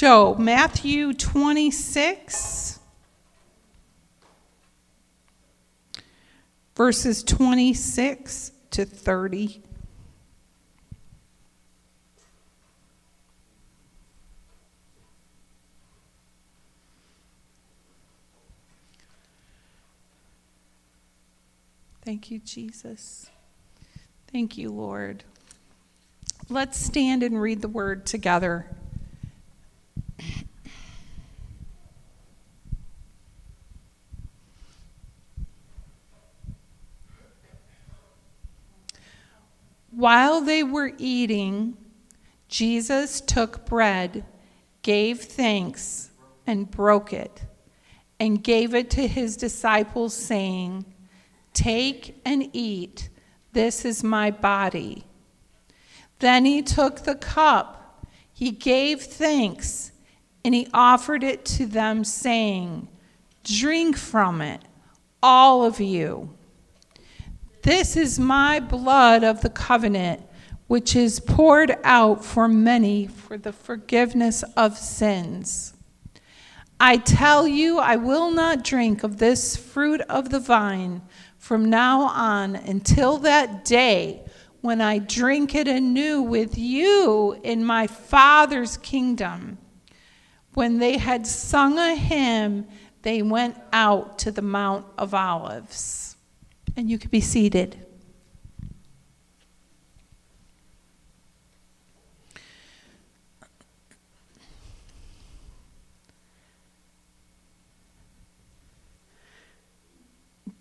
[0.00, 2.78] Joe, Matthew 26,
[6.74, 9.62] verses 26 to 30.
[22.02, 23.30] Thank you, Jesus.
[24.32, 25.24] Thank you, Lord.
[26.48, 28.64] Let's stand and read the word together.
[40.00, 41.76] While they were eating,
[42.48, 44.24] Jesus took bread,
[44.80, 46.10] gave thanks,
[46.46, 47.42] and broke it,
[48.18, 50.86] and gave it to his disciples, saying,
[51.52, 53.10] Take and eat,
[53.52, 55.04] this is my body.
[56.20, 59.92] Then he took the cup, he gave thanks,
[60.42, 62.88] and he offered it to them, saying,
[63.44, 64.62] Drink from it,
[65.22, 66.38] all of you.
[67.62, 70.22] This is my blood of the covenant,
[70.66, 75.74] which is poured out for many for the forgiveness of sins.
[76.78, 81.02] I tell you, I will not drink of this fruit of the vine
[81.36, 84.24] from now on until that day
[84.62, 89.58] when I drink it anew with you in my Father's kingdom.
[90.54, 92.66] When they had sung a hymn,
[93.02, 96.09] they went out to the Mount of Olives.
[96.76, 97.86] And you can be seated.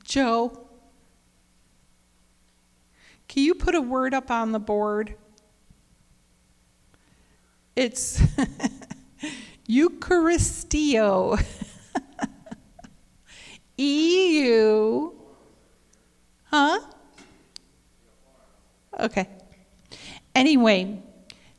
[0.03, 0.67] Joe,
[3.27, 5.13] can you put a word up on the board?
[7.75, 8.19] It's
[9.69, 11.41] Eucharisteo.
[13.81, 15.18] E U
[16.51, 16.79] Huh?
[18.99, 19.27] Okay.
[20.33, 21.01] Anyway,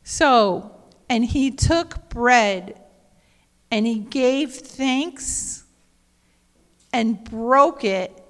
[0.03, 0.75] so,
[1.09, 2.81] and he took bread
[3.71, 5.65] and he gave thanks
[6.93, 8.21] and broke it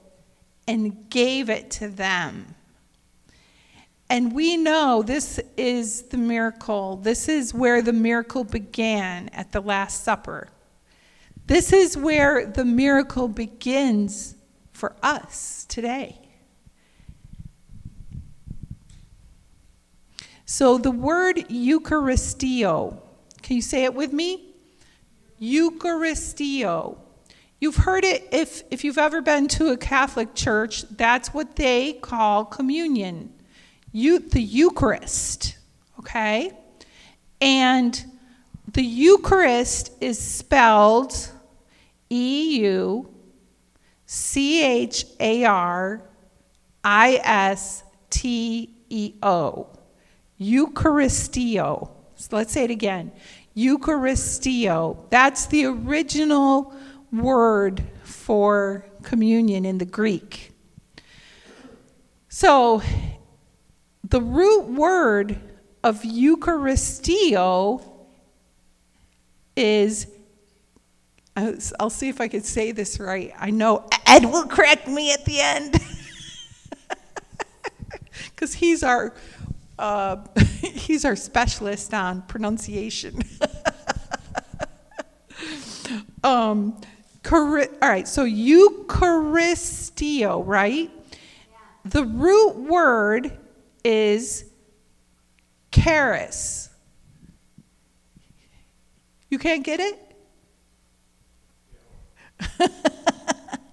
[0.68, 2.54] and gave it to them.
[4.10, 6.96] And we know this is the miracle.
[6.96, 10.48] This is where the miracle began at the Last Supper.
[11.46, 14.34] This is where the miracle begins
[14.72, 16.29] for us today.
[20.52, 22.98] So the word Eucharisteo,
[23.40, 24.52] can you say it with me?
[25.40, 26.98] Eucharisteo.
[27.60, 31.92] You've heard it if, if you've ever been to a Catholic church, that's what they
[31.92, 33.32] call communion.
[33.92, 35.56] You, the Eucharist,
[36.00, 36.50] okay?
[37.40, 38.04] And
[38.72, 41.14] the Eucharist is spelled
[42.10, 43.08] E U
[44.04, 46.02] C H A R
[46.82, 49.68] I S T E O.
[50.40, 51.90] Eucharisteo.
[52.16, 53.12] So let's say it again.
[53.56, 55.08] Eucharisteo.
[55.10, 56.72] That's the original
[57.12, 60.52] word for communion in the Greek.
[62.28, 62.82] So
[64.04, 65.38] the root word
[65.82, 67.82] of Eucharisteo
[69.56, 70.06] is,
[71.36, 73.32] uh, I'll see if I can say this right.
[73.38, 75.74] I know Ed will correct me at the end
[78.30, 79.14] because he's our
[79.80, 80.24] uh,
[80.62, 83.20] he's our specialist on pronunciation.
[86.22, 86.80] um,
[87.32, 90.90] all right, so Eucharisteo, right?
[90.90, 91.16] Yeah.
[91.84, 93.36] The root word
[93.82, 94.44] is
[95.72, 96.68] charis.
[99.30, 99.98] You can't get it?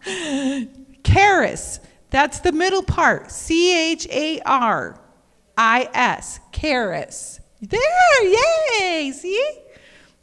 [1.04, 1.82] charis.
[2.12, 3.32] That's the middle part.
[3.32, 5.02] C H A R.
[5.58, 7.40] I S, charis.
[7.62, 9.52] There, yay, see?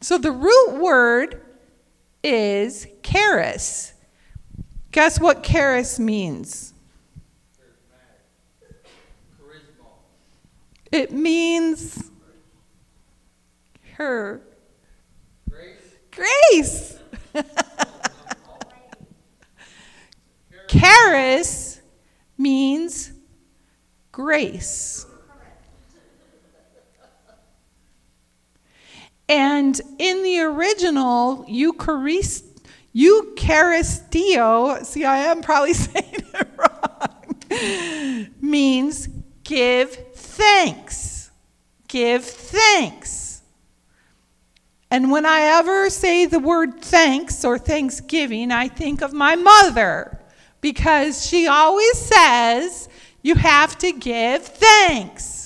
[0.00, 1.42] So the root word
[2.22, 3.94] is charis.
[4.92, 6.72] Guess what charis means?
[10.92, 12.10] It means
[13.94, 14.40] her.
[15.50, 15.96] Grace.
[16.12, 16.98] Grace.
[20.68, 21.80] Charis
[22.36, 23.12] means
[24.12, 25.06] grace.
[29.28, 32.44] And in the original, Eucharist,
[32.94, 39.08] Eucharisteo, see, I am probably saying it wrong, means
[39.42, 41.30] give thanks.
[41.88, 43.42] Give thanks.
[44.90, 50.20] And when I ever say the word thanks or thanksgiving, I think of my mother
[50.60, 52.88] because she always says
[53.22, 55.43] you have to give thanks.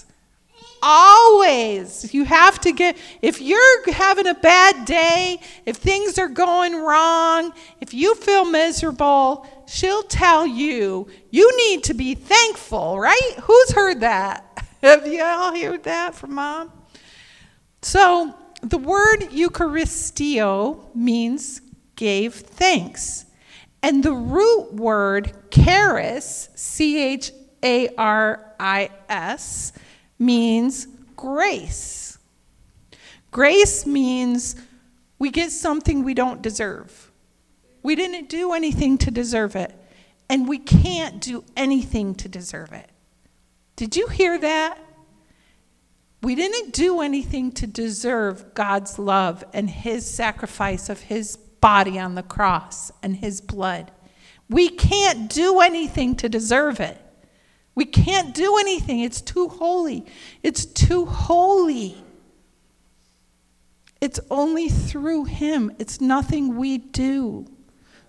[0.82, 2.12] Always.
[2.14, 7.52] You have to get, if you're having a bad day, if things are going wrong,
[7.80, 13.34] if you feel miserable, she'll tell you, you need to be thankful, right?
[13.42, 14.44] Who's heard that?
[14.82, 16.72] Have you all heard that from mom?
[17.82, 21.60] So, the word Eucharisteo means
[21.96, 23.26] gave thanks.
[23.82, 27.32] And the root word charis, C H
[27.62, 29.72] A R I S,
[30.18, 30.86] means
[31.16, 32.18] grace.
[33.30, 34.56] Grace means
[35.18, 37.10] we get something we don't deserve.
[37.82, 39.74] We didn't do anything to deserve it,
[40.28, 42.90] and we can't do anything to deserve it.
[43.76, 44.78] Did you hear that?
[46.22, 52.14] We didn't do anything to deserve God's love and His sacrifice of His body on
[52.14, 53.92] the cross and His blood.
[54.50, 57.00] We can't do anything to deserve it.
[57.78, 58.98] We can't do anything.
[58.98, 60.04] It's too holy.
[60.42, 62.02] It's too holy.
[64.00, 67.46] It's only through Him, it's nothing we do.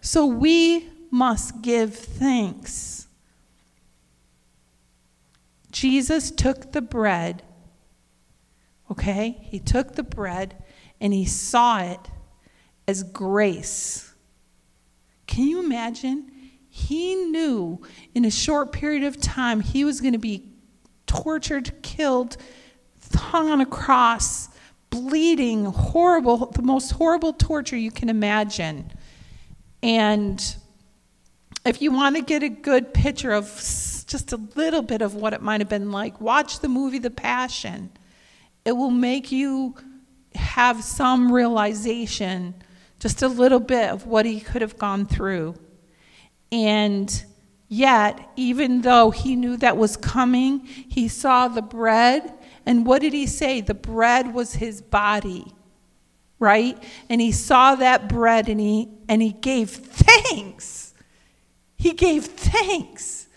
[0.02, 3.08] So we must give thanks.
[5.72, 7.44] Jesus took the bread,
[8.90, 9.38] okay?
[9.40, 10.56] He took the bread
[11.00, 12.00] and he saw it
[12.88, 14.16] as grace.
[15.28, 16.32] Can you imagine?
[16.70, 17.82] He knew
[18.14, 20.52] in a short period of time he was going to be
[21.08, 22.38] tortured, killed,
[23.14, 24.50] hung on a cross,
[24.90, 28.92] bleeding, horrible, the most horrible torture you can imagine.
[29.82, 30.44] And
[31.66, 35.34] if you want to get a good picture of just a little bit of what
[35.34, 37.92] it might have been like, watch the movie The Passion.
[38.66, 39.76] It will make you
[40.36, 42.56] have some realization,
[43.00, 45.56] just a little bit of what he could have gone through.
[46.52, 47.26] And
[47.68, 52.34] yet, even though he knew that was coming, he saw the bread.
[52.66, 53.62] And what did he say?
[53.62, 55.54] The bread was his body,
[56.40, 56.82] right?
[57.10, 60.94] And he saw that bread and he, and he gave thanks.
[61.78, 63.28] He gave thanks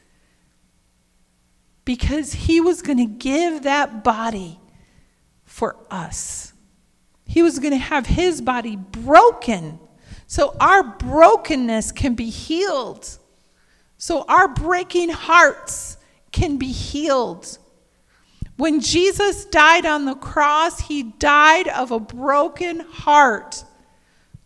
[1.85, 4.59] because he was going to give that body
[5.45, 6.53] for us.
[7.27, 9.79] He was going to have his body broken
[10.33, 13.07] so our brokenness can be healed.
[13.99, 15.99] So our breaking hearts
[16.31, 17.59] can be healed.
[18.57, 23.63] When Jesus died on the cross, he died of a broken heart.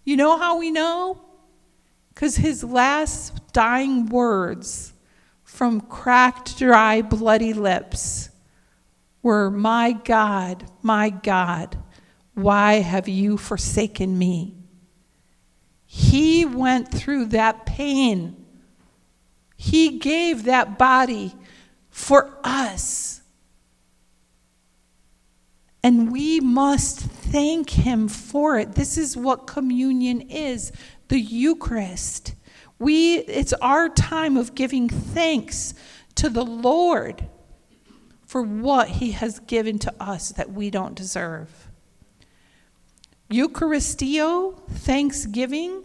[0.03, 1.23] You know how we know?
[2.13, 4.93] Because his last dying words
[5.45, 8.31] from cracked, dry, bloody lips
[9.23, 11.79] were, My God, my God,
[12.35, 14.56] why have you forsaken me?
[15.97, 18.37] He went through that pain.
[19.57, 21.35] He gave that body
[21.89, 23.23] for us.
[25.83, 28.75] And we must thank Him for it.
[28.75, 30.71] This is what communion is
[31.09, 32.35] the Eucharist.
[32.79, 35.73] We, it's our time of giving thanks
[36.17, 37.27] to the Lord
[38.27, 41.66] for what He has given to us that we don't deserve.
[43.31, 45.85] Eucharisteo, thanksgiving,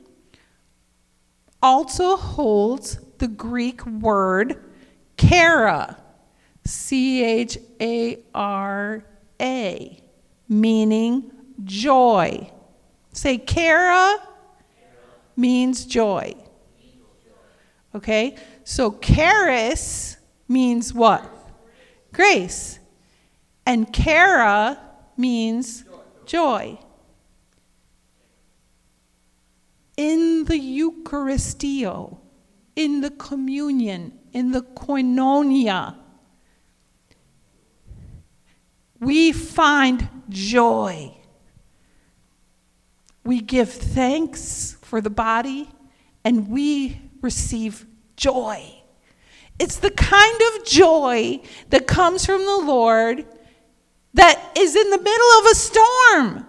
[1.61, 4.63] also holds the Greek word
[5.17, 5.97] chara,
[6.65, 9.05] C H A R
[9.39, 10.03] A,
[10.47, 11.31] meaning
[11.63, 12.51] joy.
[13.13, 14.17] Say chara
[15.35, 16.35] means joy.
[17.93, 18.37] Okay?
[18.63, 20.17] So charis
[20.47, 21.27] means what?
[22.13, 22.79] Grace.
[23.65, 24.79] And chara
[25.17, 25.83] means
[26.25, 26.77] joy.
[30.01, 32.17] In the Eucharisteo,
[32.75, 35.95] in the communion, in the koinonia,
[38.99, 41.15] we find joy.
[43.23, 45.69] We give thanks for the body
[46.25, 47.85] and we receive
[48.17, 48.81] joy.
[49.59, 53.23] It's the kind of joy that comes from the Lord
[54.15, 56.47] that is in the middle of a storm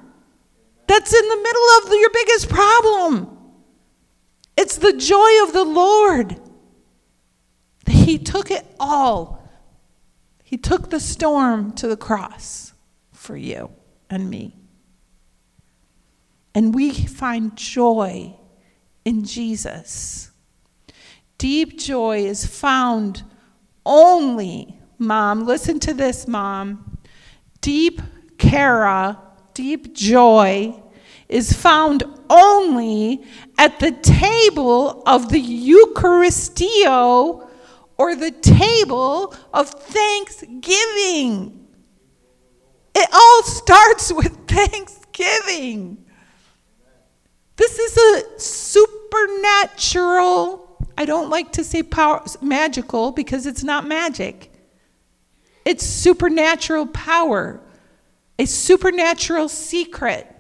[0.87, 3.32] that's in the middle of your biggest problem.
[4.63, 6.41] It's the joy of the Lord.
[7.89, 9.43] He took it all.
[10.45, 12.73] He took the storm to the cross
[13.13, 13.73] for you
[14.09, 14.57] and me.
[16.55, 18.37] And we find joy
[19.05, 20.31] in Jesus.
[21.39, 23.25] Deep joy is found
[23.85, 26.99] only, mom, listen to this, mom.
[27.61, 28.01] Deep
[28.39, 29.19] chara
[29.55, 30.75] deep joy
[31.29, 33.23] is found only
[33.59, 37.49] at the table of the Eucharisteo
[37.99, 41.69] or the table of thanksgiving.
[42.95, 46.07] It all starts with thanksgiving.
[47.57, 54.51] This is a supernatural, I don't like to say power, magical because it's not magic.
[55.67, 57.61] It's supernatural power,
[58.39, 60.32] a supernatural secret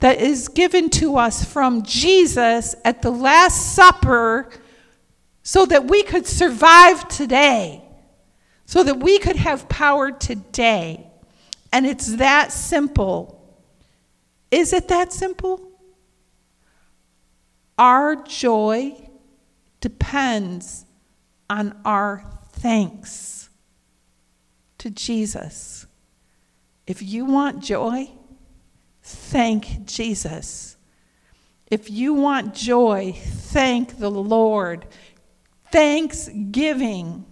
[0.00, 4.50] that is given to us from Jesus at the Last Supper
[5.42, 7.82] so that we could survive today,
[8.66, 11.06] so that we could have power today.
[11.72, 13.34] And it's that simple.
[14.50, 15.60] Is it that simple?
[17.76, 18.94] Our joy
[19.80, 20.84] depends
[21.48, 23.48] on our thanks
[24.78, 25.86] to Jesus.
[26.86, 28.10] If you want joy,
[29.08, 30.76] thank Jesus.
[31.70, 34.86] If you want joy, thank the Lord.
[35.70, 37.24] Thanksgiving.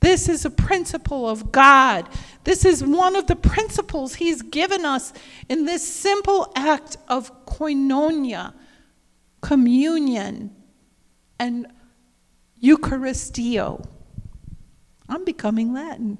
[0.00, 2.08] This is a principle of God.
[2.44, 5.12] This is one of the principles He's given us
[5.48, 8.52] in this simple act of koinonia,
[9.40, 10.54] communion,
[11.38, 11.66] and
[12.62, 13.86] Eucharisteo.
[15.08, 16.18] I'm becoming Latin.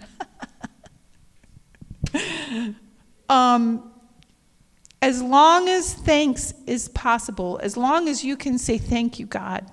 [3.28, 3.91] um,
[5.02, 9.70] as long as thanks is possible, as long as you can say, Thank you, God.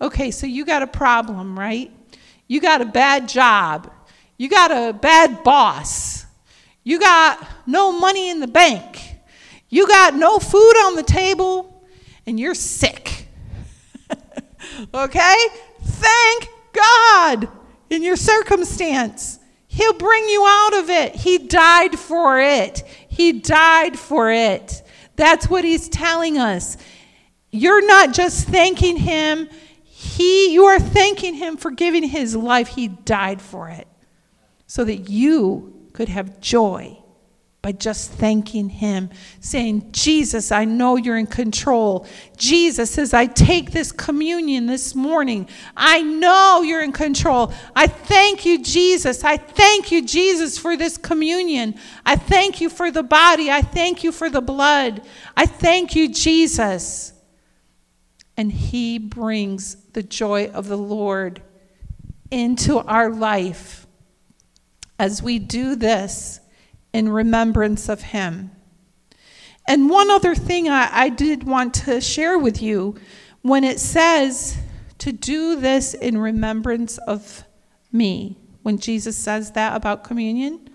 [0.00, 1.92] Okay, so you got a problem, right?
[2.46, 3.92] You got a bad job.
[4.38, 6.24] You got a bad boss.
[6.84, 9.16] You got no money in the bank.
[9.68, 11.84] You got no food on the table,
[12.26, 13.28] and you're sick.
[14.94, 15.36] okay?
[15.82, 17.48] Thank God
[17.90, 19.40] in your circumstance.
[19.66, 21.14] He'll bring you out of it.
[21.14, 22.82] He died for it.
[23.10, 24.82] He died for it.
[25.16, 26.76] That's what he's telling us.
[27.50, 29.48] You're not just thanking him,
[29.82, 32.68] he you are thanking him for giving his life.
[32.68, 33.86] He died for it.
[34.66, 36.96] So that you could have joy
[37.62, 42.06] by just thanking Him, saying, Jesus, I know you're in control.
[42.38, 47.52] Jesus, as I take this communion this morning, I know you're in control.
[47.76, 49.24] I thank you, Jesus.
[49.24, 51.74] I thank you, Jesus, for this communion.
[52.06, 53.50] I thank you for the body.
[53.50, 55.02] I thank you for the blood.
[55.36, 57.12] I thank you, Jesus.
[58.38, 61.42] And He brings the joy of the Lord
[62.30, 63.86] into our life
[64.98, 66.39] as we do this
[66.92, 68.50] in remembrance of him.
[69.68, 72.96] And one other thing I, I, did want to share with you
[73.42, 74.58] when it says
[74.98, 77.44] to do this in remembrance of
[77.92, 80.68] me, when Jesus says that about communion,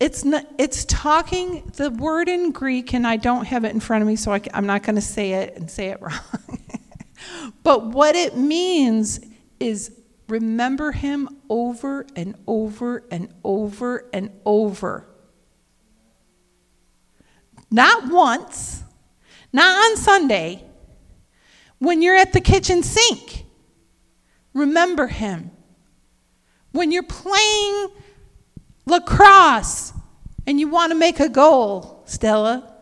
[0.00, 4.02] it's, not, it's talking, the word in Greek, and I don't have it in front
[4.02, 6.60] of me, so I, I'm not going to say it and say it wrong.
[7.62, 9.20] but what it means
[9.60, 15.06] is remember him over and over and over and over.
[17.70, 18.82] Not once,
[19.52, 20.64] not on Sunday,
[21.78, 23.44] when you're at the kitchen sink.
[24.54, 25.50] Remember him.
[26.72, 27.88] When you're playing
[28.86, 29.92] lacrosse
[30.46, 32.72] and you want to make a goal, Stella,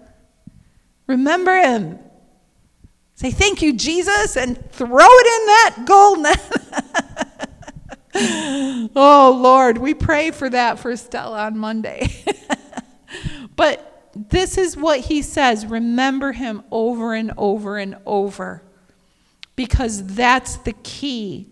[1.07, 1.99] remember him.
[3.15, 6.99] Say, Thank you, Jesus, and throw it in that goal net.
[8.15, 12.09] oh, Lord, we pray for that for Stella on Monday.
[13.57, 18.63] but this is what he says remember him over and over and over
[19.57, 21.49] because that's the key.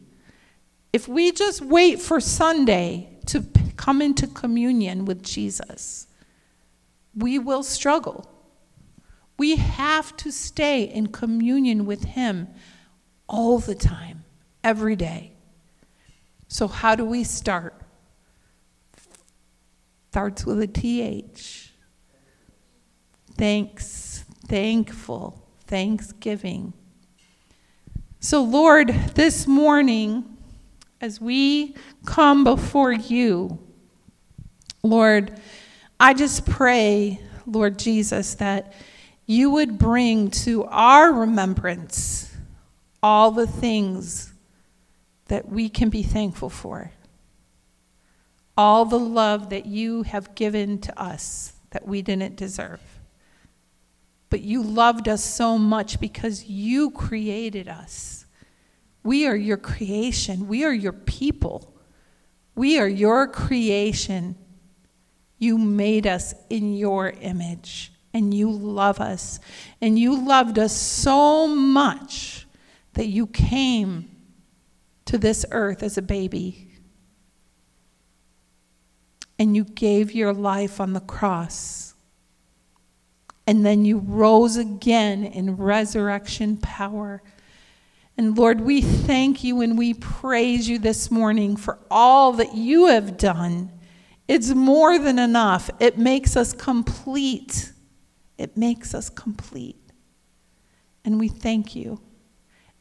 [0.92, 3.44] If we just wait for Sunday to
[3.76, 6.06] come into communion with Jesus,
[7.14, 8.28] we will struggle.
[9.38, 12.48] We have to stay in communion with Him
[13.28, 14.24] all the time,
[14.62, 15.32] every day.
[16.52, 17.80] So, how do we start?
[20.10, 21.72] Starts with a TH.
[23.36, 26.72] Thanks, thankful, thanksgiving.
[28.18, 30.38] So, Lord, this morning,
[31.00, 33.56] as we come before you,
[34.82, 35.40] Lord,
[36.00, 38.72] I just pray, Lord Jesus, that
[39.24, 42.34] you would bring to our remembrance
[43.04, 44.29] all the things
[45.30, 46.90] that we can be thankful for.
[48.56, 52.80] All the love that you have given to us that we didn't deserve.
[54.28, 58.26] But you loved us so much because you created us.
[59.04, 61.72] We are your creation, we are your people.
[62.56, 64.34] We are your creation.
[65.38, 67.92] You made us in your image.
[68.12, 69.38] and you love us.
[69.80, 72.48] And you loved us so much
[72.94, 74.09] that you came
[75.10, 76.68] to this earth as a baby.
[79.40, 81.94] And you gave your life on the cross.
[83.44, 87.24] And then you rose again in resurrection power.
[88.16, 92.86] And Lord, we thank you and we praise you this morning for all that you
[92.86, 93.72] have done.
[94.28, 97.72] It's more than enough, it makes us complete.
[98.38, 99.90] It makes us complete.
[101.04, 102.00] And we thank you.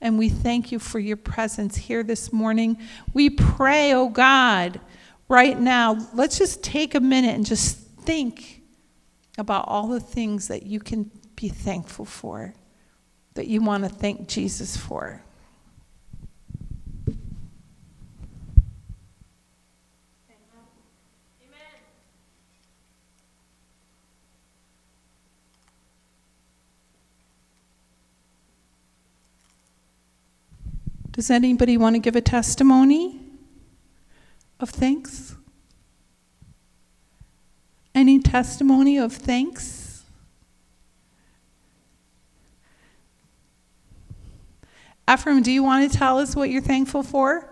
[0.01, 2.77] And we thank you for your presence here this morning.
[3.13, 4.79] We pray, oh God,
[5.27, 8.62] right now, let's just take a minute and just think
[9.38, 12.53] about all the things that you can be thankful for,
[13.34, 15.24] that you want to thank Jesus for.
[31.20, 33.20] Does anybody want to give a testimony
[34.58, 35.36] of thanks?
[37.94, 40.06] Any testimony of thanks?
[45.12, 47.50] Ephraim, do you want to tell us what you're thankful for?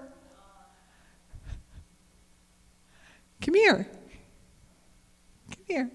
[3.42, 3.86] Come here.
[5.50, 5.92] Come here.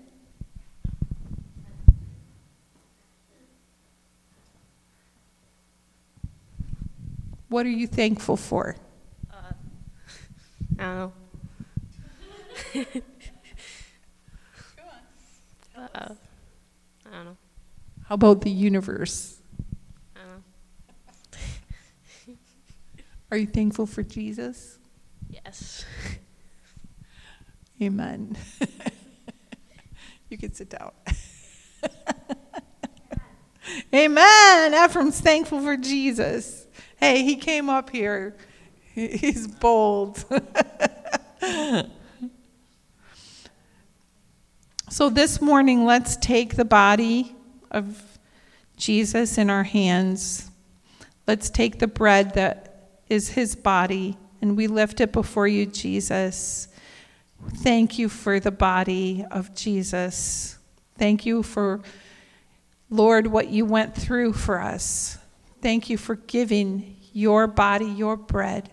[7.53, 8.77] What are you thankful for?
[9.31, 9.53] Uh,
[10.79, 11.13] I don't know.
[15.77, 16.15] uh, I
[17.13, 17.37] don't know.
[18.07, 19.37] How about the universe?
[20.17, 20.43] I don't
[22.27, 22.35] know.
[23.31, 24.79] are you thankful for Jesus?
[25.29, 25.85] Yes.
[27.83, 28.35] Amen.
[30.31, 30.93] you can sit down.
[33.95, 34.75] Amen.
[34.75, 36.62] Ephraim's thankful for Jesus.
[37.03, 38.37] Hey, he came up here.
[38.95, 40.25] He's bold.
[44.89, 47.35] so this morning, let's take the body
[47.73, 48.21] of
[48.77, 50.49] Jesus in our hands.
[51.27, 56.69] Let's take the bread that is his body and we lift it before you, Jesus.
[57.57, 60.57] Thank you for the body of Jesus.
[60.99, 61.81] Thank you for,
[62.91, 65.19] Lord, what you went through for us.
[65.63, 68.71] Thank you for giving your body, your bread,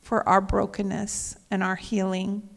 [0.00, 2.48] for our brokenness and our healing.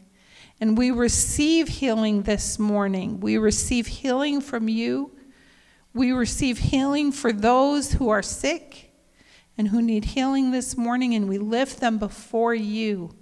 [0.62, 3.20] And we receive healing this morning.
[3.20, 5.12] We receive healing from you.
[5.92, 8.92] We receive healing for those who are sick
[9.58, 13.14] and who need healing this morning, and we lift them before you.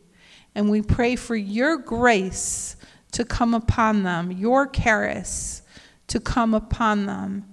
[0.54, 2.76] And we pray for your grace
[3.10, 5.62] to come upon them, your charis
[6.06, 7.51] to come upon them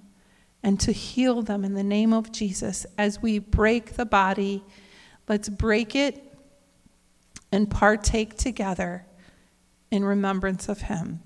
[0.63, 2.86] and to heal them in the name of Jesus.
[2.98, 4.63] As we break the body,
[5.28, 6.34] let's break it
[7.52, 9.06] and partake together
[9.91, 11.22] in remembrance of Him.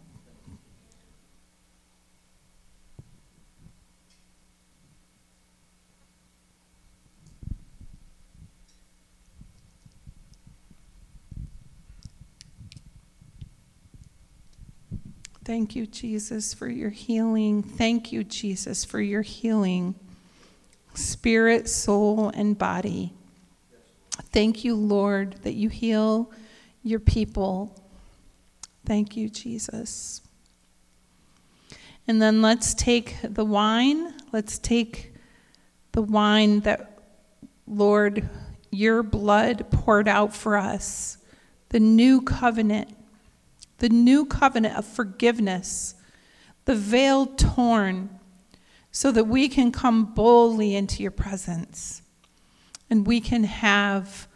[15.45, 17.63] Thank you, Jesus, for your healing.
[17.63, 19.93] Thank you, Jesus, for your healing,
[20.93, 23.13] spirit, soul, and body.
[24.31, 26.31] Thank you, Lord, that you heal
[26.81, 27.77] your people.
[28.85, 30.21] Thank you, Jesus.
[32.07, 34.13] And then let's take the wine.
[34.31, 35.13] Let's take
[35.91, 36.99] the wine that,
[37.67, 38.29] Lord,
[38.71, 41.17] your blood poured out for us,
[41.67, 42.95] the new covenant
[43.79, 45.95] the new covenant of forgiveness,
[46.65, 48.19] the veil torn,
[48.91, 52.03] so that we can come boldly into your presence
[52.89, 54.27] and we can have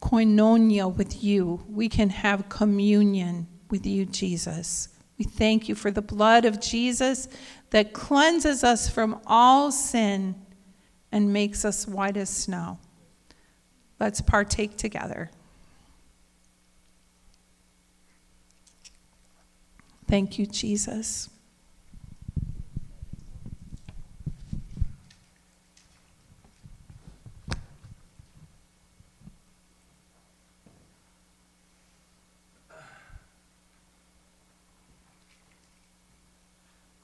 [0.00, 1.62] koinonia with you.
[1.68, 4.88] We can have communion with you, Jesus.
[5.18, 7.28] We thank you for the blood of Jesus
[7.70, 10.34] that cleanses us from all sin
[11.12, 12.78] and makes us white as snow.
[14.00, 15.30] Let's partake together.
[20.12, 21.30] Thank you, Jesus.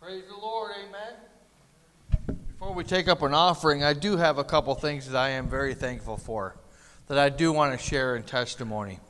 [0.03, 2.37] Praise the Lord, amen.
[2.59, 5.49] Before we take up an offering, I do have a couple things that I am
[5.49, 6.57] very thankful for
[7.07, 9.01] that I do want to share in testimony.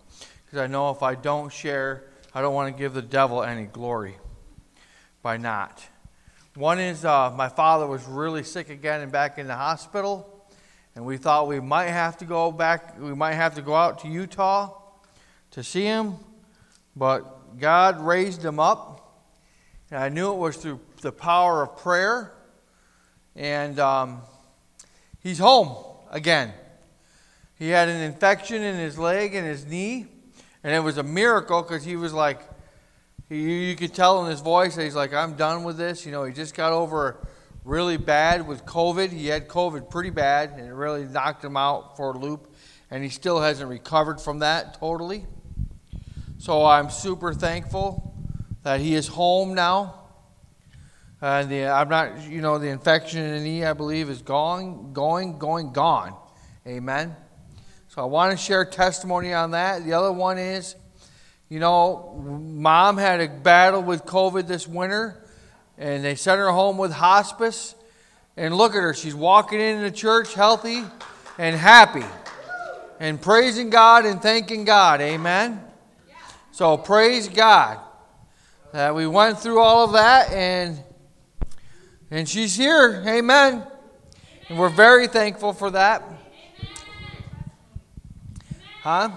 [0.45, 2.05] Because I know if I don't share,
[2.39, 4.15] I don't want to give the devil any glory
[5.25, 5.85] by not.
[6.55, 10.47] One is uh, my father was really sick again and back in the hospital,
[10.95, 13.99] and we thought we might have to go back, we might have to go out
[14.03, 14.73] to Utah
[15.51, 16.15] to see him,
[16.95, 19.21] but God raised him up,
[19.91, 22.35] and I knew it was through the power of prayer,
[23.35, 24.23] and um,
[25.25, 25.75] he's home
[26.09, 26.53] again.
[27.57, 30.07] He had an infection in his leg and his knee,
[30.63, 32.41] and it was a miracle because he was like,
[33.29, 36.07] he, you could tell in his voice that he's like, I'm done with this.
[36.07, 37.27] You know, he just got over
[37.65, 39.11] really bad with COVID.
[39.11, 42.55] He had COVID pretty bad, and it really knocked him out for a loop,
[42.91, 45.27] and he still hasn't recovered from that totally.
[46.39, 48.15] So I'm super thankful
[48.63, 49.95] that he is home now.
[51.21, 54.93] And the, I'm not, you know, the infection in the knee, I believe, is gone,
[54.93, 56.15] going, going, gone.
[56.65, 57.17] Amen.
[57.89, 59.83] So I want to share testimony on that.
[59.85, 60.77] The other one is,
[61.49, 65.17] you know, mom had a battle with COVID this winter,
[65.79, 67.75] and they sent her home with hospice.
[68.37, 70.85] And look at her, she's walking into church healthy
[71.39, 72.05] and happy,
[73.01, 75.01] and praising God and thanking God.
[75.01, 75.61] Amen.
[76.53, 77.81] So praise God
[78.73, 80.79] that we went through all of that, and
[82.11, 83.03] and she's here.
[83.07, 83.65] Amen.
[84.49, 86.03] And we're very thankful for that.
[88.89, 89.11] Huh?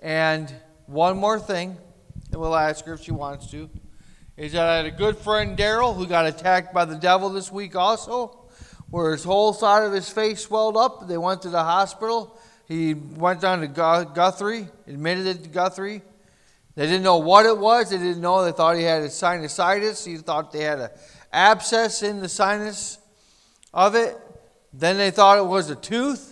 [0.00, 0.52] And
[0.86, 1.76] one more thing,
[2.32, 3.70] and we'll ask her if she wants to,
[4.36, 7.52] is that I had a good friend, Daryl, who got attacked by the devil this
[7.52, 8.48] week also,
[8.90, 11.06] where his whole side of his face swelled up.
[11.06, 12.36] They went to the hospital.
[12.66, 16.02] He went down to Guthrie, admitted it to Guthrie.
[16.74, 17.90] They didn't know what it was.
[17.90, 18.44] They didn't know.
[18.44, 20.04] They thought he had a sinusitis.
[20.04, 20.90] He thought they had an
[21.32, 22.98] abscess in the sinus
[23.72, 24.18] of it.
[24.72, 26.31] Then they thought it was a tooth.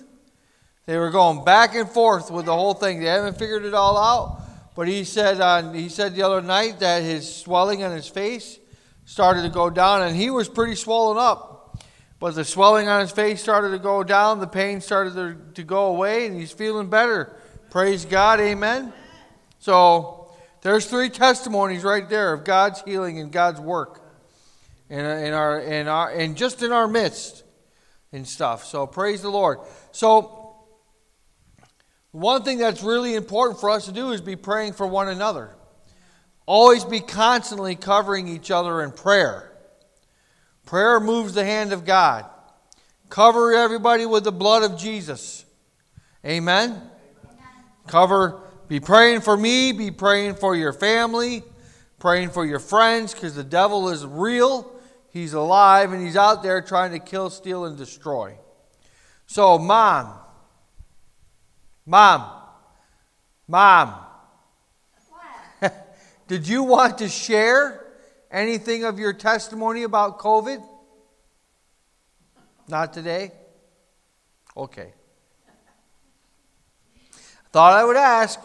[0.90, 2.98] They were going back and forth with the whole thing.
[2.98, 4.42] They haven't figured it all out.
[4.74, 8.58] But he said, uh, he said the other night that his swelling on his face
[9.04, 11.78] started to go down, and he was pretty swollen up.
[12.18, 15.62] But the swelling on his face started to go down, the pain started to, to
[15.62, 17.36] go away, and he's feeling better.
[17.70, 18.92] Praise God, amen.
[19.60, 24.02] So there's three testimonies right there of God's healing and God's work
[24.88, 27.44] in, in our in our and just in our midst
[28.10, 28.64] and stuff.
[28.64, 29.60] So praise the Lord.
[29.92, 30.39] So
[32.12, 35.54] one thing that's really important for us to do is be praying for one another.
[36.46, 39.52] Always be constantly covering each other in prayer.
[40.66, 42.26] Prayer moves the hand of God.
[43.08, 45.44] Cover everybody with the blood of Jesus.
[46.24, 46.70] Amen.
[46.70, 46.82] Amen.
[47.86, 51.42] Cover, be praying for me, be praying for your family,
[51.98, 54.72] praying for your friends, because the devil is real.
[55.12, 58.36] He's alive and he's out there trying to kill, steal, and destroy.
[59.26, 60.19] So, mom,
[61.90, 62.24] Mom,
[63.48, 63.92] Mom,
[66.28, 67.84] did you want to share
[68.30, 70.64] anything of your testimony about COVID?
[72.68, 73.32] Not today?
[74.56, 74.92] Okay.
[77.50, 78.38] Thought I would ask.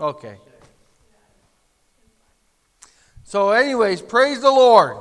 [0.00, 0.36] Okay.
[3.22, 4.96] So, anyways, praise the Lord.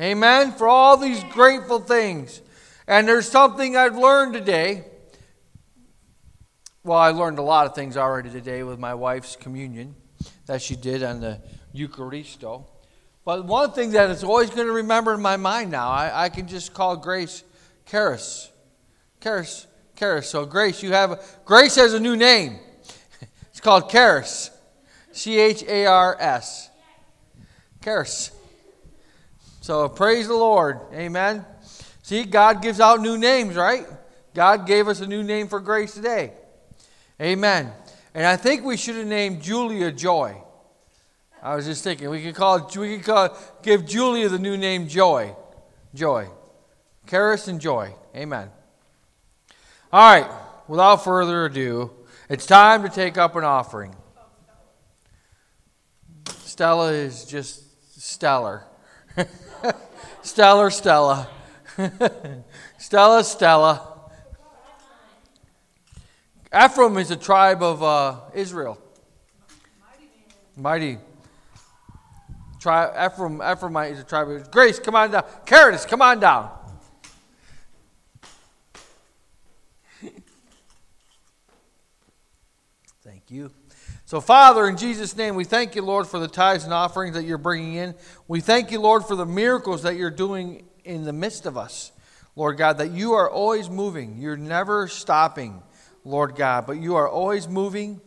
[0.00, 0.52] Amen.
[0.52, 2.42] For all these grateful things.
[2.86, 4.84] And there's something I've learned today.
[6.84, 9.96] Well, I learned a lot of things already today with my wife's communion
[10.46, 11.40] that she did on the
[11.74, 12.64] Eucharisto.
[13.24, 16.28] But one thing that is always going to remember in my mind now, I, I
[16.28, 17.42] can just call Grace
[17.84, 18.50] Charis.
[19.20, 20.30] Charis, Charis.
[20.30, 22.58] So Grace, you have Grace has a new name.
[23.50, 24.52] It's called Charis.
[25.10, 26.70] C H A R S.
[27.82, 28.30] Charis.
[29.60, 30.78] So praise the Lord.
[30.94, 31.44] Amen.
[32.02, 33.84] See, God gives out new names, right?
[34.32, 36.32] God gave us a new name for Grace today.
[37.20, 37.72] Amen.
[38.14, 40.42] And I think we should have named Julia Joy.
[41.42, 44.88] I was just thinking we could call we could call give Julia the new name
[44.88, 45.34] Joy.
[45.94, 46.28] Joy.
[47.06, 47.94] Charis and Joy.
[48.14, 48.50] Amen.
[49.92, 50.30] All right,
[50.66, 51.90] without further ado,
[52.28, 53.94] it's time to take up an offering.
[56.40, 58.64] Stella is just stellar.
[60.22, 61.28] stellar Stella.
[62.78, 63.97] Stella Stella.
[66.54, 68.78] Ephraim is a tribe of uh, Israel.
[70.56, 70.98] Mighty.
[72.58, 75.24] Tri- Ephraim, Ephraimite is a tribe of Grace, come on down.
[75.44, 76.50] Caritas, come on down.
[83.02, 83.52] Thank you.
[84.06, 87.24] So, Father, in Jesus' name, we thank you, Lord, for the tithes and offerings that
[87.24, 87.94] you're bringing in.
[88.26, 91.92] We thank you, Lord, for the miracles that you're doing in the midst of us.
[92.34, 95.62] Lord God, that you are always moving, you're never stopping.
[96.08, 96.66] Lord God.
[96.66, 98.00] But you are always moving,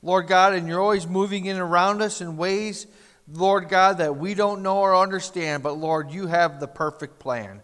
[0.00, 2.86] Lord God, and you're always moving in around us in ways,
[3.30, 7.62] Lord God, that we don't know or understand, but Lord, you have the perfect plan.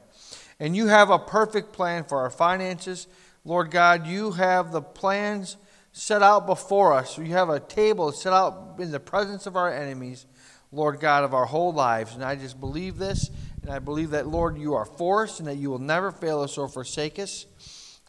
[0.59, 3.07] And you have a perfect plan for our finances.
[3.45, 5.57] Lord God, you have the plans
[5.93, 7.17] set out before us.
[7.17, 10.27] You have a table set out in the presence of our enemies,
[10.73, 12.15] Lord God, of our whole lives.
[12.15, 13.31] And I just believe this,
[13.63, 16.41] and I believe that, Lord, you are for us and that you will never fail
[16.41, 17.47] us or forsake us.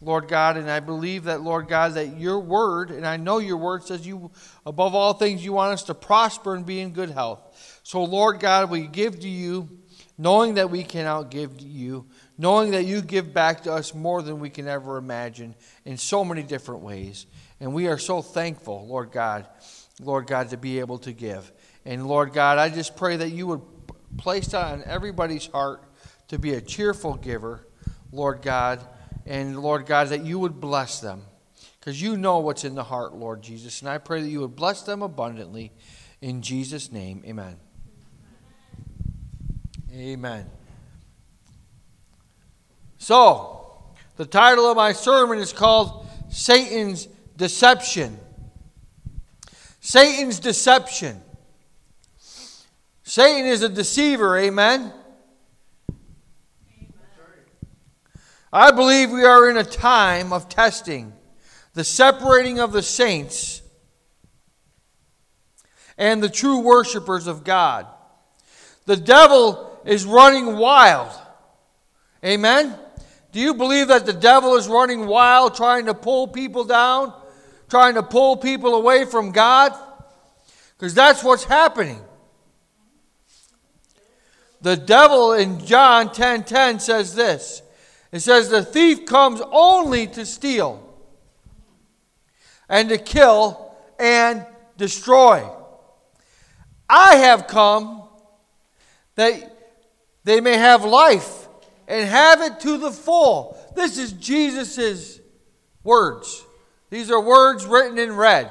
[0.05, 3.57] Lord God, and I believe that, Lord God, that your word, and I know your
[3.57, 4.29] word says you,
[4.63, 7.79] above all things, you want us to prosper and be in good health.
[7.81, 9.67] So, Lord God, we give to you,
[10.15, 12.05] knowing that we cannot give to you,
[12.37, 16.23] knowing that you give back to us more than we can ever imagine in so
[16.23, 17.25] many different ways.
[17.59, 19.47] And we are so thankful, Lord God,
[19.99, 21.51] Lord God, to be able to give.
[21.83, 23.61] And Lord God, I just pray that you would
[24.17, 25.83] place that on everybody's heart
[26.27, 27.65] to be a cheerful giver,
[28.11, 28.85] Lord God
[29.25, 31.23] and Lord God, that you would bless them.
[31.79, 33.81] Because you know what's in the heart, Lord Jesus.
[33.81, 35.71] And I pray that you would bless them abundantly.
[36.21, 37.57] In Jesus' name, amen.
[39.93, 40.49] Amen.
[42.97, 43.83] So,
[44.17, 47.07] the title of my sermon is called Satan's
[47.37, 48.17] Deception.
[49.79, 51.21] Satan's Deception.
[53.03, 54.91] Satan is a deceiver, amen?
[58.51, 61.13] I believe we are in a time of testing,
[61.73, 63.61] the separating of the saints
[65.97, 67.87] and the true worshipers of God.
[68.85, 71.11] The devil is running wild.
[72.23, 72.77] Amen?
[73.31, 77.13] Do you believe that the devil is running wild, trying to pull people down,
[77.69, 79.73] trying to pull people away from God?
[80.77, 82.01] Because that's what's happening.
[84.61, 87.61] The devil in John 10:10 10, 10 says this.
[88.15, 90.81] It says, The thief comes only to steal
[92.69, 94.45] and to kill and
[94.77, 95.45] destroy.
[96.89, 98.07] I have come
[99.15, 99.51] that
[100.23, 101.49] they may have life
[101.89, 103.57] and have it to the full.
[103.75, 105.19] This is Jesus'
[105.83, 106.45] words.
[106.89, 108.49] These are words written in red.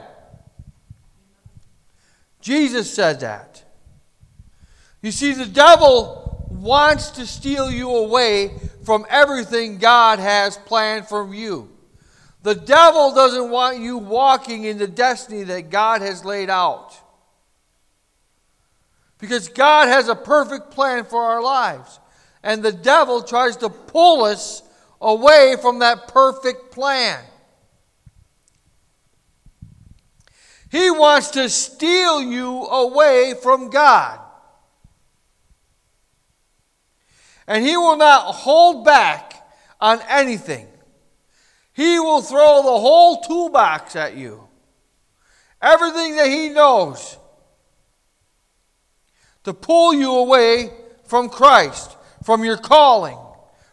[2.43, 3.65] Jesus said that.
[5.01, 6.24] You see, the devil
[6.55, 8.53] wants to steal you away
[8.85, 11.71] from everything God has planned for you.
[12.43, 16.95] The devil doesn't want you walking in the destiny that God has laid out.
[19.19, 21.99] Because God has a perfect plan for our lives.
[22.43, 24.63] And the devil tries to pull us
[25.01, 27.25] away from that perfect plan.
[30.71, 34.21] He wants to steal you away from God.
[37.47, 39.47] And he will not hold back
[39.81, 40.67] on anything.
[41.73, 44.49] He will throw the whole toolbox at you.
[45.61, 47.19] Everything that he knows
[49.45, 50.71] to pull you away
[51.05, 53.19] from Christ, from your calling,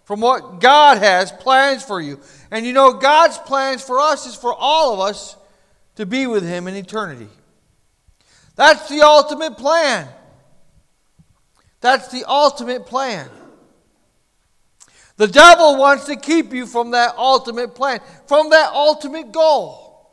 [0.03, 2.19] from what God has plans for you.
[2.51, 5.37] And you know, God's plans for us is for all of us
[5.95, 7.29] to be with Him in eternity.
[8.55, 10.07] That's the ultimate plan.
[11.79, 13.29] That's the ultimate plan.
[15.21, 20.09] The devil wants to keep you from that ultimate plan, from that ultimate goal.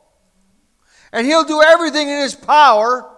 [1.14, 3.10] And he'll do everything in his power.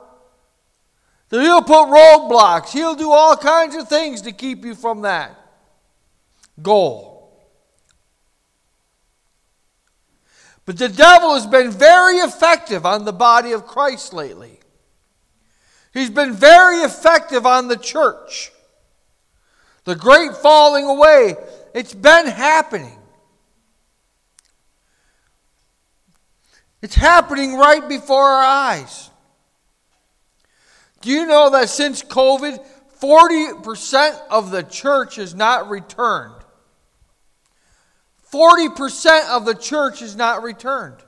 [1.30, 2.68] He'll put roadblocks.
[2.70, 5.36] He'll do all kinds of things to keep you from that
[6.62, 7.36] goal.
[10.66, 14.60] But the devil has been very effective on the body of Christ lately.
[15.92, 18.52] He's been very effective on the church.
[19.86, 21.34] The great falling away
[21.74, 22.96] it's been happening.
[26.82, 29.10] It's happening right before our eyes.
[31.02, 32.64] Do you know that since COVID,
[33.00, 36.34] 40% of the church has not returned?
[38.32, 40.98] 40% of the church is not returned.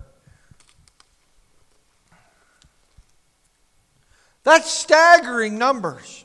[4.44, 6.21] That's staggering numbers.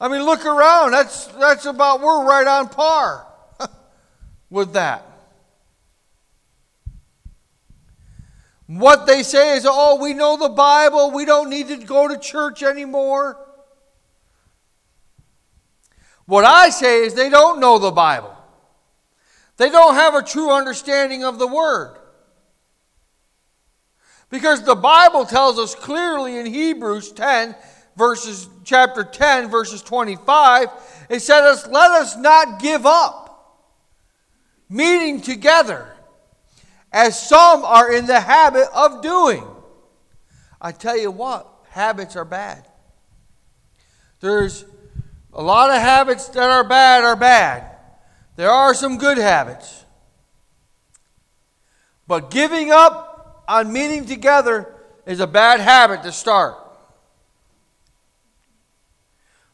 [0.00, 0.92] I mean, look around.
[0.92, 3.26] That's, that's about, we're right on par
[4.50, 5.06] with that.
[8.66, 11.10] What they say is, oh, we know the Bible.
[11.10, 13.36] We don't need to go to church anymore.
[16.24, 18.34] What I say is, they don't know the Bible.
[19.56, 21.98] They don't have a true understanding of the Word.
[24.30, 27.56] Because the Bible tells us clearly in Hebrews 10
[27.96, 30.68] verses chapter 10 verses 25
[31.08, 33.66] it says let us not give up
[34.68, 35.92] meeting together
[36.92, 39.46] as some are in the habit of doing
[40.60, 42.66] i tell you what habits are bad
[44.20, 44.64] There's
[45.32, 47.64] a lot of habits that are bad are bad.
[48.36, 49.84] There are some good habits.
[52.06, 54.74] But giving up on meeting together
[55.06, 56.56] is a bad habit to start.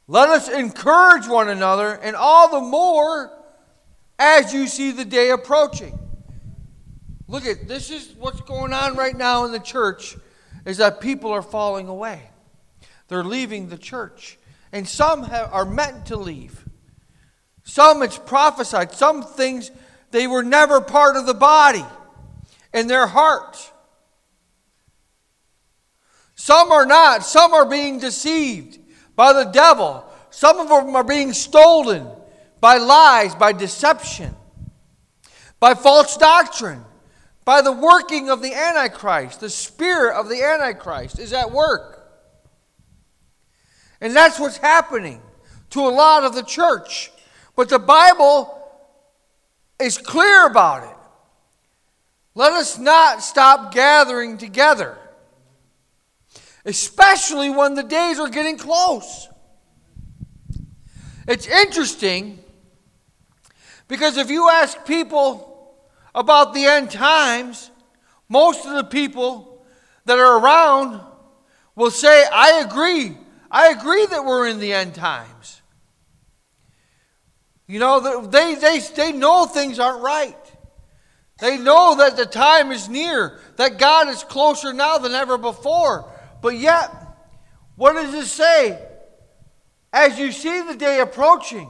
[0.08, 3.32] Let us encourage one another, and all the more
[4.18, 5.98] as you see the day approaching.
[7.28, 10.16] Look at this is what's going on right now in the church
[10.64, 12.22] is that people are falling away.
[13.08, 14.38] They're leaving the church.
[14.72, 16.64] And some have, are meant to leave.
[17.64, 18.92] Some it's prophesied.
[18.92, 19.70] Some things
[20.12, 21.84] they were never part of the body
[22.72, 23.72] in their heart.
[26.36, 27.24] Some are not.
[27.24, 28.78] Some are being deceived
[29.16, 30.04] by the devil.
[30.30, 32.06] Some of them are being stolen
[32.60, 34.34] by lies, by deception,
[35.58, 36.84] by false doctrine,
[37.44, 39.40] by the working of the Antichrist.
[39.40, 41.94] The spirit of the Antichrist is at work.
[44.00, 45.22] And that's what's happening
[45.70, 47.10] to a lot of the church.
[47.54, 48.52] But the Bible
[49.80, 50.96] is clear about it.
[52.34, 54.98] Let us not stop gathering together,
[56.66, 59.28] especially when the days are getting close.
[61.28, 62.40] It's interesting
[63.88, 65.78] because if you ask people
[66.14, 67.70] about the end times,
[68.28, 69.64] most of the people
[70.06, 71.00] that are around
[71.76, 73.16] will say, I agree.
[73.50, 75.62] I agree that we're in the end times.
[77.68, 80.36] You know, they, they, they know things aren't right.
[81.38, 86.10] They know that the time is near, that God is closer now than ever before.
[86.46, 86.94] But yet,
[87.74, 88.80] what does it say?
[89.92, 91.68] As you see the day approaching,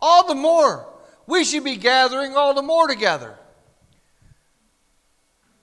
[0.00, 0.88] all the more
[1.26, 3.38] we should be gathering all the more together.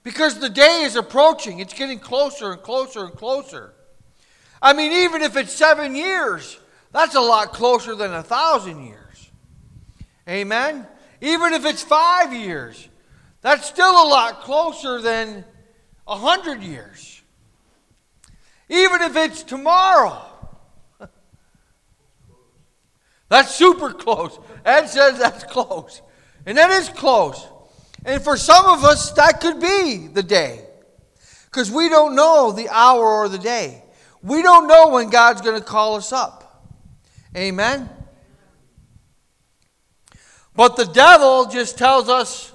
[0.04, 3.74] Because the day is approaching, it's getting closer and closer and closer.
[4.62, 6.56] I mean, even if it's seven years,
[6.92, 9.30] that's a lot closer than a thousand years.
[10.28, 10.86] Amen?
[11.20, 12.88] Even if it's five years,
[13.40, 15.44] that's still a lot closer than
[16.06, 17.13] a hundred years.
[18.68, 20.22] Even if it's tomorrow,
[23.28, 24.38] that's super close.
[24.64, 26.00] Ed says that's close.
[26.46, 27.46] And that is close.
[28.04, 30.66] And for some of us, that could be the day.
[31.46, 33.82] Because we don't know the hour or the day.
[34.22, 36.66] We don't know when God's going to call us up.
[37.36, 37.88] Amen?
[40.56, 42.52] But the devil just tells us,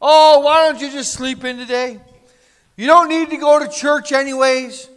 [0.00, 2.00] oh, why don't you just sleep in today?
[2.76, 4.88] You don't need to go to church, anyways.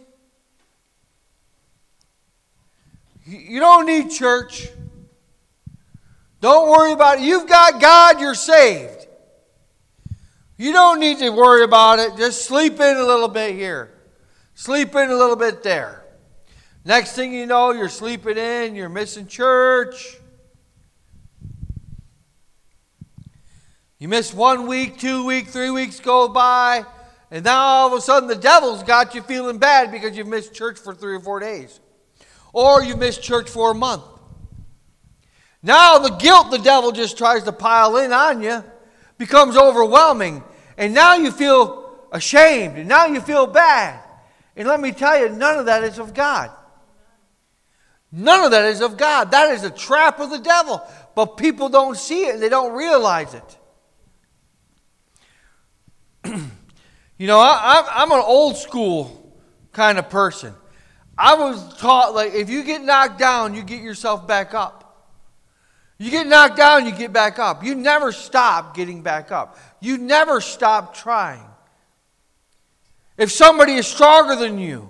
[3.24, 4.68] You don't need church.
[6.40, 7.24] Don't worry about it.
[7.24, 9.06] You've got God, you're saved.
[10.56, 12.16] You don't need to worry about it.
[12.16, 13.92] Just sleep in a little bit here,
[14.54, 16.04] sleep in a little bit there.
[16.84, 20.18] Next thing you know, you're sleeping in, you're missing church.
[24.00, 26.84] You miss one week, two weeks, three weeks go by,
[27.30, 30.52] and now all of a sudden the devil's got you feeling bad because you've missed
[30.52, 31.78] church for three or four days.
[32.52, 34.02] Or you missed church for a month.
[35.62, 38.64] Now the guilt the devil just tries to pile in on you
[39.18, 40.42] becomes overwhelming.
[40.76, 42.76] And now you feel ashamed.
[42.76, 44.00] And now you feel bad.
[44.56, 46.50] And let me tell you, none of that is of God.
[48.10, 49.30] None of that is of God.
[49.30, 50.82] That is a trap of the devil.
[51.14, 53.58] But people don't see it and they don't realize it.
[57.18, 59.40] you know, I, I'm an old school
[59.72, 60.54] kind of person.
[61.22, 65.06] I was taught like if you get knocked down, you get yourself back up.
[65.96, 67.62] You get knocked down, you get back up.
[67.62, 69.56] You never stop getting back up.
[69.78, 71.46] You never stop trying.
[73.16, 74.88] If somebody is stronger than you,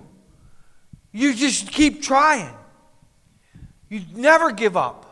[1.11, 2.55] you just keep trying.
[3.87, 5.05] You never give up.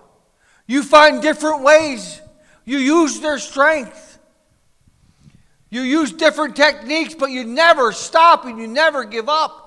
[0.65, 2.19] You find different ways.
[2.65, 4.17] You use their strength.
[5.69, 9.60] You use different techniques, but you never stop and you never give up.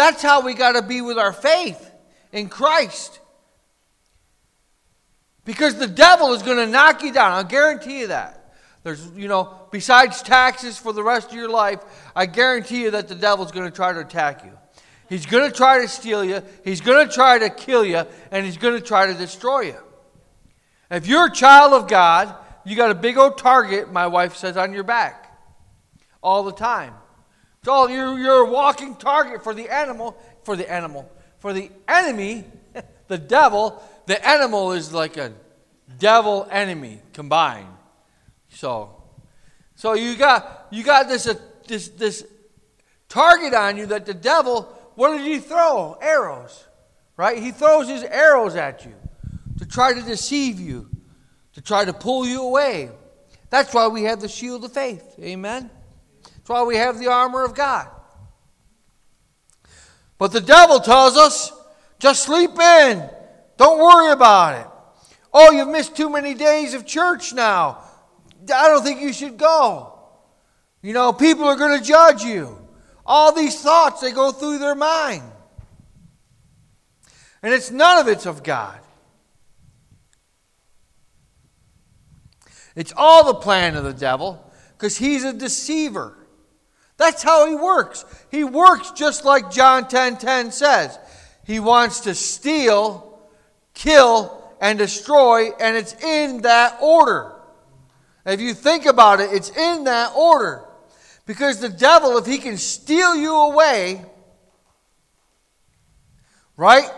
[0.00, 1.92] That's how we got to be with our faith
[2.32, 3.20] in Christ.
[5.44, 7.32] Because the devil is going to knock you down.
[7.32, 8.54] I'll guarantee you that.
[8.82, 11.80] There's, you know, besides taxes for the rest of your life,
[12.16, 14.52] I guarantee you that the devil's going to try to attack you.
[15.10, 18.46] He's going to try to steal you, he's going to try to kill you, and
[18.46, 19.80] he's going to try to destroy you.
[20.90, 22.34] If you're a child of God,
[22.64, 25.38] you got a big old target, my wife says, on your back
[26.22, 26.94] all the time.
[27.64, 32.44] So you're, you're a walking target for the animal, for the animal, for the enemy,
[33.08, 33.82] the devil.
[34.06, 35.32] The animal is like a
[35.98, 37.68] devil enemy combined.
[38.48, 39.02] So,
[39.74, 41.34] so you got you got this uh,
[41.68, 42.24] this this
[43.08, 44.76] target on you that the devil.
[44.94, 45.96] What did he throw?
[46.00, 46.66] Arrows,
[47.16, 47.38] right?
[47.38, 48.94] He throws his arrows at you
[49.58, 50.90] to try to deceive you,
[51.54, 52.90] to try to pull you away.
[53.50, 55.14] That's why we have the shield of faith.
[55.20, 55.70] Amen?
[56.50, 57.86] Why we have the armor of God.
[60.18, 61.52] But the devil tells us
[62.00, 63.08] just sleep in,
[63.56, 64.66] don't worry about it.
[65.32, 67.84] Oh, you've missed too many days of church now.
[68.52, 69.96] I don't think you should go.
[70.82, 72.58] You know, people are going to judge you.
[73.06, 75.22] All these thoughts, they go through their mind.
[77.44, 78.80] And it's none of it's of God.
[82.74, 86.16] It's all the plan of the devil because he's a deceiver.
[87.00, 88.04] That's how he works.
[88.30, 90.98] He works just like John 10:10 10, 10 says.
[91.44, 93.18] He wants to steal,
[93.72, 97.32] kill, and destroy, and it's in that order.
[98.26, 100.62] If you think about it, it's in that order.
[101.24, 104.04] Because the devil, if he can steal you away,
[106.58, 106.90] right?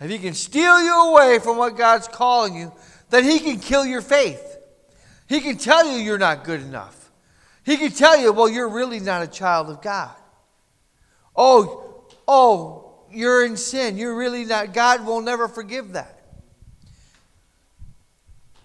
[0.00, 2.72] If he can steal you away from what God's calling you,
[3.08, 4.58] then he can kill your faith.
[5.26, 6.99] He can tell you you're not good enough.
[7.70, 10.10] He can tell you, well, you're really not a child of God.
[11.36, 13.96] Oh, oh, you're in sin.
[13.96, 14.74] You're really not.
[14.74, 16.20] God will never forgive that.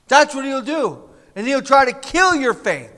[0.08, 1.08] That's what he'll do.
[1.36, 2.92] And he'll try to kill your faith.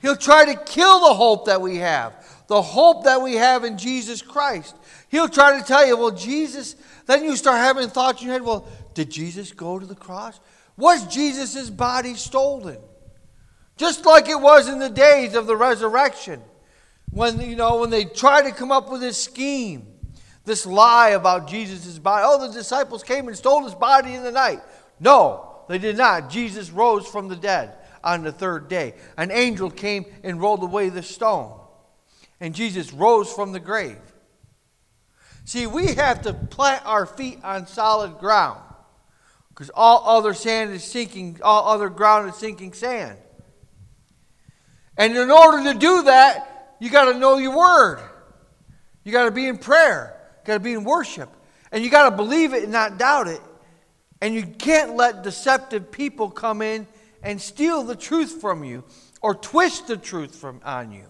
[0.00, 2.14] He'll try to kill the hope that we have,
[2.46, 4.74] the hope that we have in Jesus Christ.
[5.10, 8.42] He'll try to tell you, well, Jesus, then you start having thoughts in your head,
[8.42, 10.40] well, did Jesus go to the cross?
[10.78, 12.78] Was Jesus' body stolen?
[13.76, 16.40] Just like it was in the days of the resurrection.
[17.10, 19.86] When, you know, when they tried to come up with this scheme,
[20.44, 22.24] this lie about Jesus' body.
[22.26, 24.60] Oh, the disciples came and stole his body in the night.
[25.00, 26.30] No, they did not.
[26.30, 28.94] Jesus rose from the dead on the third day.
[29.16, 31.60] An angel came and rolled away the stone.
[32.40, 33.98] And Jesus rose from the grave.
[35.44, 38.60] See, we have to plant our feet on solid ground.
[39.48, 43.18] Because all other sand is sinking, all other ground is sinking sand.
[44.96, 48.00] And in order to do that, you got to know your word.
[49.04, 50.18] You got to be in prayer.
[50.42, 51.30] You got to be in worship.
[51.70, 53.40] And you got to believe it and not doubt it.
[54.20, 56.86] And you can't let deceptive people come in
[57.22, 58.84] and steal the truth from you
[59.20, 61.04] or twist the truth from on you.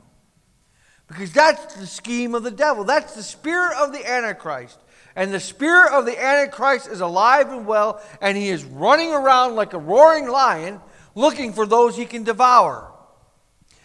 [1.06, 2.82] Because that's the scheme of the devil.
[2.82, 4.78] That's the spirit of the Antichrist.
[5.14, 9.54] And the spirit of the Antichrist is alive and well, and he is running around
[9.54, 10.80] like a roaring lion
[11.14, 12.92] looking for those he can devour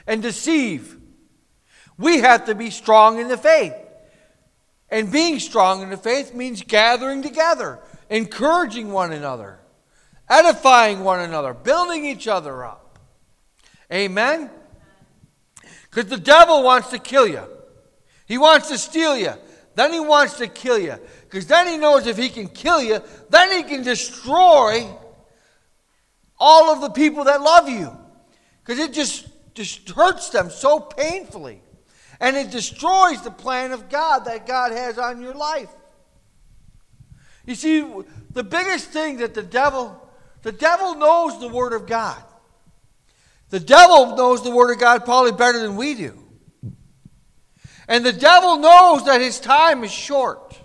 [0.07, 0.97] and deceive.
[1.97, 3.73] We have to be strong in the faith.
[4.89, 7.79] And being strong in the faith means gathering together,
[8.09, 9.59] encouraging one another,
[10.29, 12.99] edifying one another, building each other up.
[13.91, 14.49] Amen?
[15.89, 17.43] Because the devil wants to kill you,
[18.25, 19.33] he wants to steal you,
[19.75, 20.95] then he wants to kill you.
[21.23, 24.85] Because then he knows if he can kill you, then he can destroy
[26.37, 27.95] all of the people that love you.
[28.63, 31.61] Because it just, just hurts them so painfully.
[32.19, 35.69] And it destroys the plan of God that God has on your life.
[37.45, 37.85] You see,
[38.31, 40.09] the biggest thing that the devil,
[40.43, 42.21] the devil knows the Word of God.
[43.49, 46.17] The devil knows the Word of God probably better than we do.
[47.87, 50.57] And the devil knows that his time is short.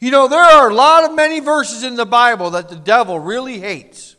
[0.00, 3.20] You know, there are a lot of many verses in the Bible that the devil
[3.20, 4.09] really hates.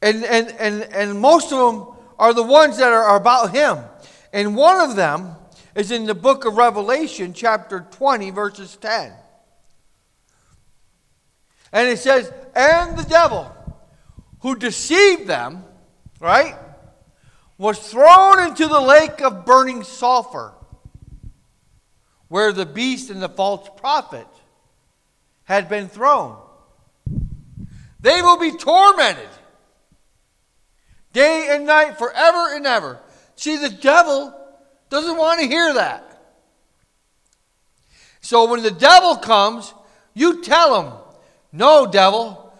[0.00, 3.78] And, and, and, and most of them are the ones that are about him.
[4.32, 5.36] And one of them
[5.74, 9.12] is in the book of Revelation, chapter 20, verses 10.
[11.72, 13.54] And it says, And the devil
[14.40, 15.64] who deceived them,
[16.20, 16.56] right,
[17.56, 20.52] was thrown into the lake of burning sulfur,
[22.28, 24.26] where the beast and the false prophet
[25.44, 26.36] had been thrown.
[28.00, 29.28] They will be tormented
[31.18, 33.00] day and night forever and ever.
[33.34, 34.32] See, the devil
[34.88, 36.04] doesn't want to hear that.
[38.20, 39.74] So when the devil comes,
[40.14, 40.92] you tell him,
[41.52, 42.52] No, devil,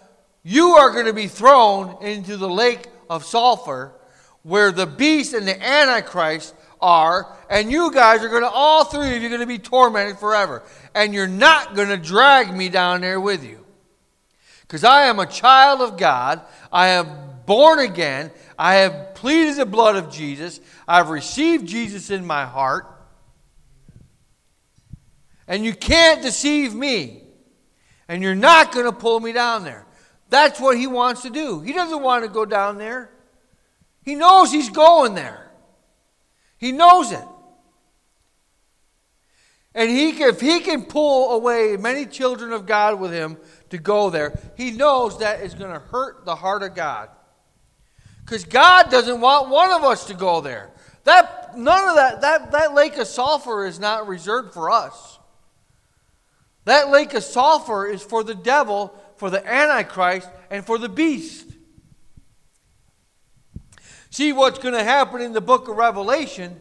[0.43, 3.93] you are going to be thrown into the lake of sulfur
[4.43, 9.15] where the beast and the antichrist are, and you guys are going to, all three
[9.15, 10.63] of you, are going to be tormented forever.
[10.93, 13.65] And you're not going to drag me down there with you.
[14.61, 16.41] Because I am a child of God.
[16.71, 18.29] I am born again.
[18.59, 20.61] I have pleaded the blood of Jesus.
[20.87, 22.85] I've received Jesus in my heart.
[25.47, 27.23] And you can't deceive me.
[28.07, 29.87] And you're not going to pull me down there.
[30.29, 31.59] That's what he wants to do.
[31.61, 33.09] He doesn't want to go down there.
[34.03, 35.51] He knows he's going there.
[36.59, 37.25] He knows it.
[39.73, 43.37] And he, can- if he can pull away many children of God with him
[43.71, 47.09] to go there, he knows that is going to hurt the heart of God.
[48.29, 50.69] Because God doesn't want one of us to go there.
[51.03, 55.17] That, none of that, that, that lake of sulfur is not reserved for us.
[56.65, 61.47] That lake of sulfur is for the devil, for the Antichrist, and for the beast.
[64.11, 66.55] See, what's going to happen in the book of Revelation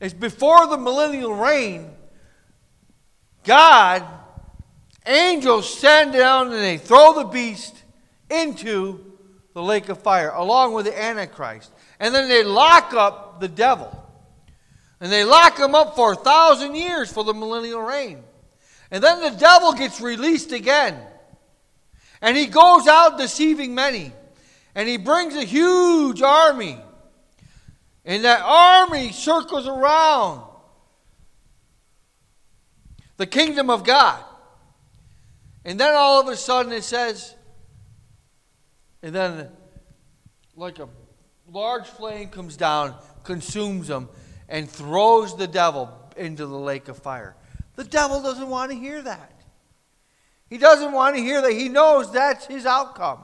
[0.00, 1.92] is before the millennial reign,
[3.44, 4.04] God,
[5.06, 7.84] angels stand down and they throw the beast
[8.28, 9.13] into
[9.54, 11.72] the lake of fire along with the Antichrist.
[11.98, 14.00] And then they lock up the devil.
[15.00, 18.22] And they lock him up for a thousand years for the millennial reign.
[18.90, 20.98] And then the devil gets released again.
[22.20, 24.12] And he goes out deceiving many.
[24.74, 26.78] And he brings a huge army.
[28.04, 30.42] And that army circles around
[33.16, 34.22] the kingdom of God.
[35.64, 37.34] And then all of a sudden it says,
[39.04, 39.50] and then
[40.56, 40.88] like a
[41.46, 44.08] large flame comes down, consumes them,
[44.48, 47.36] and throws the devil into the lake of fire.
[47.76, 49.30] The devil doesn't want to hear that.
[50.48, 51.52] He doesn't want to hear that.
[51.52, 53.18] He knows that's his outcome.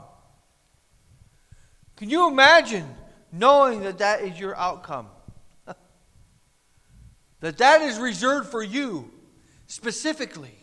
[1.96, 2.86] Can you imagine
[3.32, 5.06] knowing that that is your outcome?
[7.40, 9.10] that that is reserved for you
[9.66, 10.59] specifically.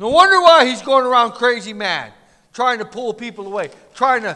[0.00, 2.14] No wonder why he's going around crazy mad,
[2.54, 4.34] trying to pull people away, trying to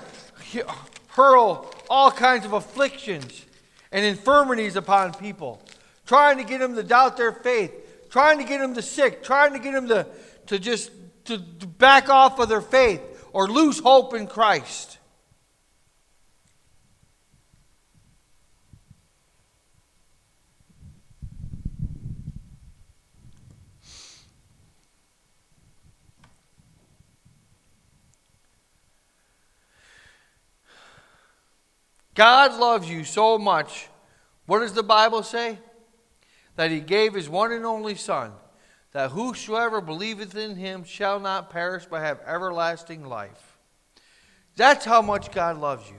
[1.09, 3.47] hurl all kinds of afflictions
[3.91, 5.63] and infirmities upon people,
[6.05, 9.55] trying to get them to doubt their faith, trying to get them to sick, trying
[9.55, 10.07] to get them to,
[10.49, 10.91] to just
[11.25, 13.01] to, to back off of their faith
[13.33, 14.99] or lose hope in Christ.
[32.15, 33.89] God loves you so much.
[34.47, 35.59] What does the Bible say?
[36.57, 38.33] That he gave his one and only Son,
[38.93, 43.59] that whosoever believeth in him shall not perish but have everlasting life.
[44.57, 45.97] That's how much God loves you.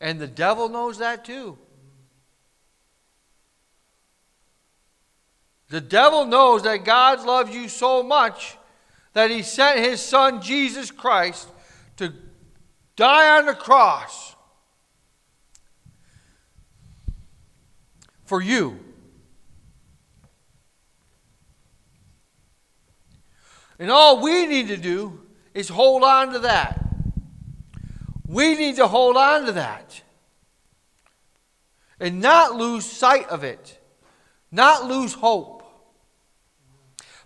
[0.00, 1.58] And the devil knows that too.
[5.70, 8.56] The devil knows that God loves you so much
[9.14, 11.48] that he sent his son Jesus Christ
[11.96, 12.12] to
[12.96, 14.36] die on the cross
[18.24, 18.78] for you.
[23.78, 25.20] And all we need to do
[25.52, 26.80] is hold on to that.
[28.26, 30.02] We need to hold on to that
[32.00, 33.80] and not lose sight of it,
[34.50, 35.62] not lose hope.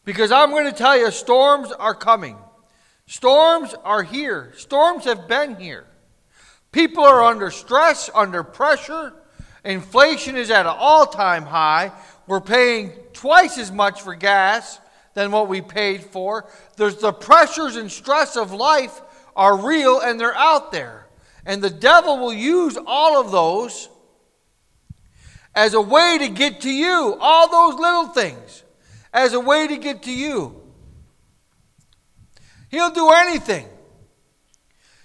[0.05, 2.39] Because I'm going to tell you, storms are coming.
[3.09, 4.53] Storms are here.
[4.59, 5.87] Storms have been here.
[6.73, 9.15] People are under stress, under pressure.
[9.65, 11.91] Inflation is at an all time high.
[12.27, 14.79] We're paying twice as much for gas
[15.15, 16.51] than what we paid for.
[16.77, 19.01] There's the pressures and stress of life
[19.35, 21.07] are real and they're out there.
[21.47, 23.89] And the devil will use all of those
[25.55, 28.65] as a way to get to you, all those little things,
[29.15, 30.68] as a way to get to you.
[32.69, 33.67] He'll do anything.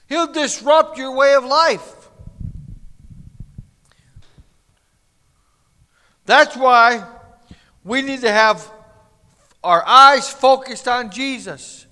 [0.08, 2.10] He'll disrupt your way of life.
[6.26, 7.06] That's why
[7.84, 8.70] we need to have
[9.64, 11.86] our eyes focused on Jesus.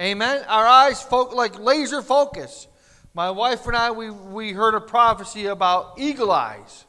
[0.00, 0.44] Amen.
[0.48, 2.66] Our eyes fo- like laser focus.
[3.12, 6.84] My wife and I, we, we heard a prophecy about eagle eyes,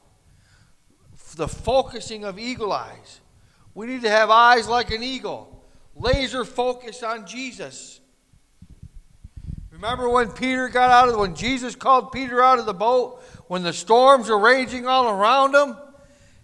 [1.36, 3.20] the focusing of eagle eyes.
[3.74, 5.51] We need to have eyes like an eagle,
[5.96, 8.00] laser focus on Jesus.
[9.72, 13.64] Remember when Peter got out of when Jesus called Peter out of the boat when
[13.64, 15.76] the storms were raging all around him,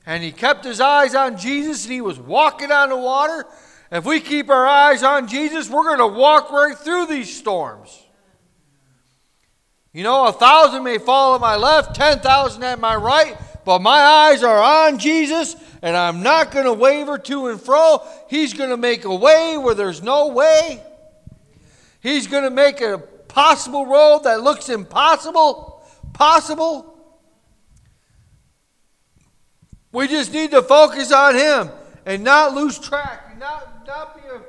[0.05, 3.45] and he kept his eyes on Jesus and he was walking on the water.
[3.91, 8.05] If we keep our eyes on Jesus, we're going to walk right through these storms.
[9.93, 13.37] You know, a thousand may fall at my left, ten thousand at my right,
[13.67, 18.01] but my eyes are on Jesus, and I'm not going to waver to and fro.
[18.29, 20.81] He's going to make a way where there's no way.
[21.99, 26.97] He's going to make a possible road that looks impossible possible.
[29.91, 31.69] We just need to focus on Him
[32.05, 34.41] and not lose track, not, not, be, a,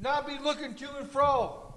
[0.00, 1.70] not be looking to and fro.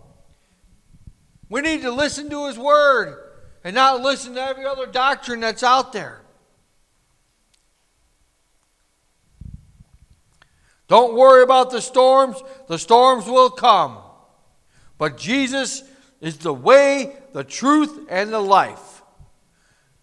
[1.50, 3.18] We need to listen to His Word
[3.66, 6.21] and not listen to every other doctrine that's out there.
[10.92, 13.98] Don't worry about the storms, the storms will come.
[14.98, 15.84] But Jesus
[16.20, 19.02] is the way, the truth, and the life.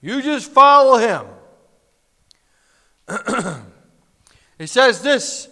[0.00, 1.26] You just follow him.
[4.58, 5.50] it says this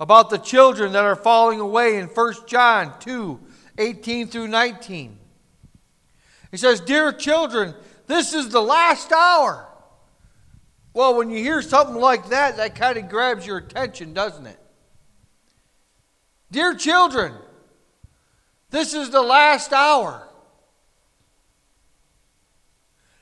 [0.00, 3.38] about the children that are falling away in 1 John 2
[3.76, 5.18] 18 through 19.
[6.50, 7.74] He says, Dear children,
[8.06, 9.68] this is the last hour.
[10.94, 14.58] Well, when you hear something like that, that kind of grabs your attention, doesn't it?
[16.52, 17.34] Dear children,
[18.70, 20.28] this is the last hour.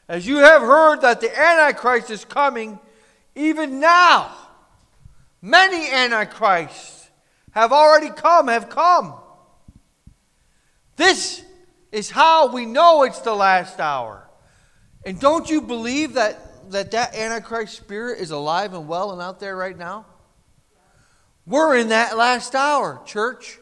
[0.07, 2.79] As you have heard that the Antichrist is coming,
[3.35, 4.31] even now,
[5.41, 7.09] many Antichrists
[7.53, 9.15] have already come, have come.
[10.97, 11.43] This
[11.91, 14.29] is how we know it's the last hour.
[15.07, 19.41] And don't you believe that that, that Antichrist spirit is alive and well and out
[19.41, 20.07] there right now?
[21.47, 23.59] We're in that last hour, church.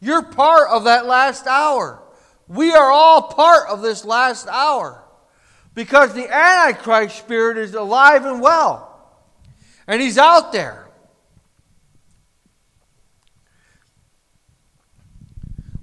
[0.00, 2.02] You're part of that last hour.
[2.48, 5.04] We are all part of this last hour
[5.74, 8.88] because the Antichrist spirit is alive and well,
[9.86, 10.88] and he's out there.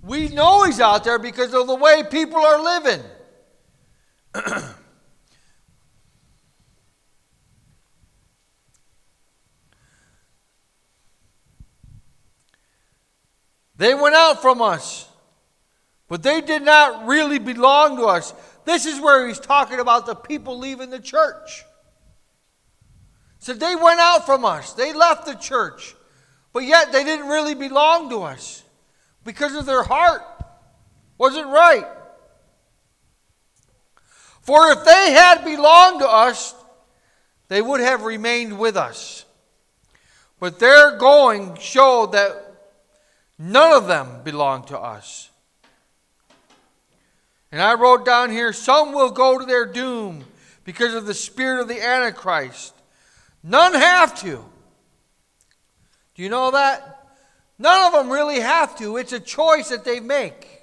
[0.03, 3.03] We know he's out there because of the way people are living.
[13.78, 15.07] they went out from us,
[16.07, 18.34] but they did not really belong to us.
[18.65, 21.63] This is where he's talking about the people leaving the church.
[23.39, 25.95] So they went out from us, they left the church,
[26.53, 28.63] but yet they didn't really belong to us
[29.23, 30.21] because of their heart
[31.17, 31.86] wasn't right.
[34.41, 36.55] For if they had belonged to us,
[37.47, 39.25] they would have remained with us.
[40.39, 42.47] But their going showed that
[43.38, 45.30] none of them belong to us.
[47.52, 50.26] And I wrote down here some will go to their doom
[50.64, 52.74] because of the spirit of the Antichrist.
[53.42, 54.44] None have to.
[56.16, 57.08] Do you know that?
[57.60, 58.98] None of them really have to.
[58.98, 60.58] It's a choice that they make.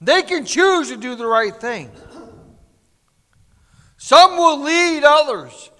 [0.00, 1.90] They can choose to do the right thing.
[3.96, 5.70] Some will lead others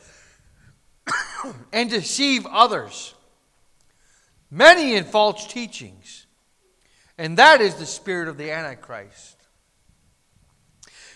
[1.72, 3.13] and deceive others,
[4.54, 6.26] many in false teachings.
[7.18, 9.36] And that is the spirit of the Antichrist.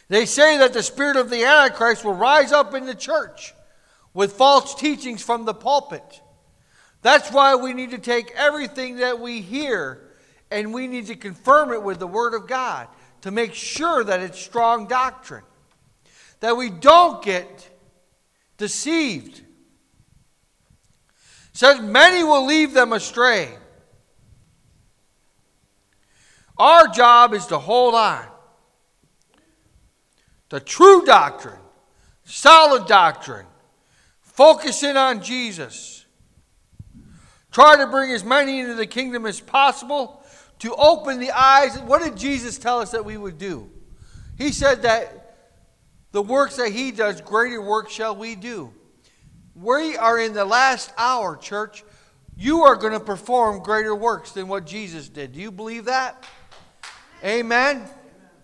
[0.09, 3.55] They say that the spirit of the Antichrist will rise up in the church
[4.14, 6.20] with false teachings from the pulpit.
[7.03, 10.01] That's why we need to take everything that we hear
[10.51, 12.89] and we need to confirm it with the Word of God
[13.20, 15.45] to make sure that it's strong doctrine.
[16.41, 17.68] That we don't get
[18.57, 19.43] deceived.
[21.59, 23.53] Says many will leave them astray.
[26.57, 28.25] Our job is to hold on.
[30.51, 31.59] The true doctrine,
[32.23, 33.47] solid doctrine,
[34.21, 36.07] focusing on Jesus.
[37.51, 40.23] Try to bring as many into the kingdom as possible
[40.61, 41.77] to open the eyes.
[41.81, 43.69] What did Jesus tell us that we would do?
[44.37, 45.35] He said that
[46.13, 48.73] the works that He does, greater works shall we do.
[49.61, 51.83] We are in the last hour, church.
[52.37, 55.33] You are going to perform greater works than what Jesus did.
[55.33, 56.25] Do you believe that?
[57.25, 57.83] Amen.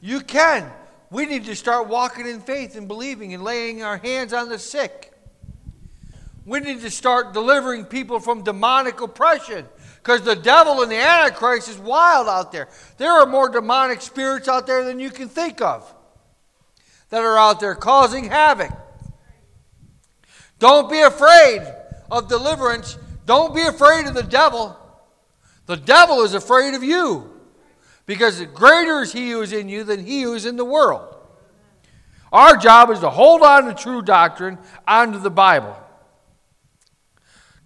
[0.00, 0.68] You can.
[1.10, 4.58] We need to start walking in faith and believing and laying our hands on the
[4.58, 5.12] sick.
[6.44, 9.68] We need to start delivering people from demonic oppression
[10.02, 12.68] because the devil and the Antichrist is wild out there.
[12.98, 15.94] There are more demonic spirits out there than you can think of
[17.10, 18.72] that are out there causing havoc.
[20.58, 21.62] Don't be afraid
[22.10, 22.98] of deliverance.
[23.26, 24.76] Don't be afraid of the devil.
[25.66, 27.30] The devil is afraid of you
[28.06, 31.14] because greater is he who is in you than he who is in the world.
[32.32, 35.76] Our job is to hold on to true doctrine, onto the Bible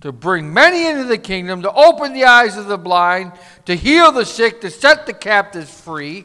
[0.00, 3.32] to bring many into the kingdom, to open the eyes of the blind,
[3.64, 6.24] to heal the sick, to set the captives free,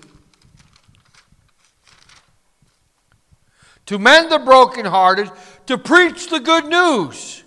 [3.85, 5.29] to mend the brokenhearted,
[5.65, 7.43] to preach the good news,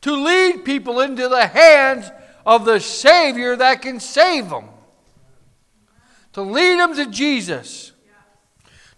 [0.00, 2.10] to lead people into the hands
[2.44, 4.64] of the Savior that can save them,
[6.32, 7.92] to lead them to Jesus,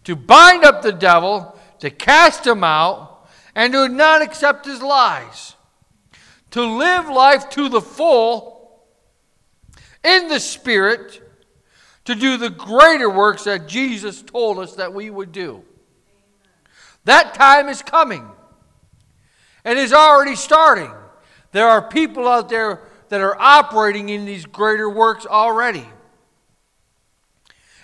[0.05, 5.55] to bind up the devil, to cast him out and to not accept his lies,
[6.50, 8.55] to live life to the full
[10.02, 11.20] in the Spirit,
[12.05, 15.64] to do the greater works that Jesus told us that we would do.
[17.05, 18.30] That time is coming.
[19.64, 20.92] and is already starting.
[21.52, 25.86] There are people out there that are operating in these greater works already.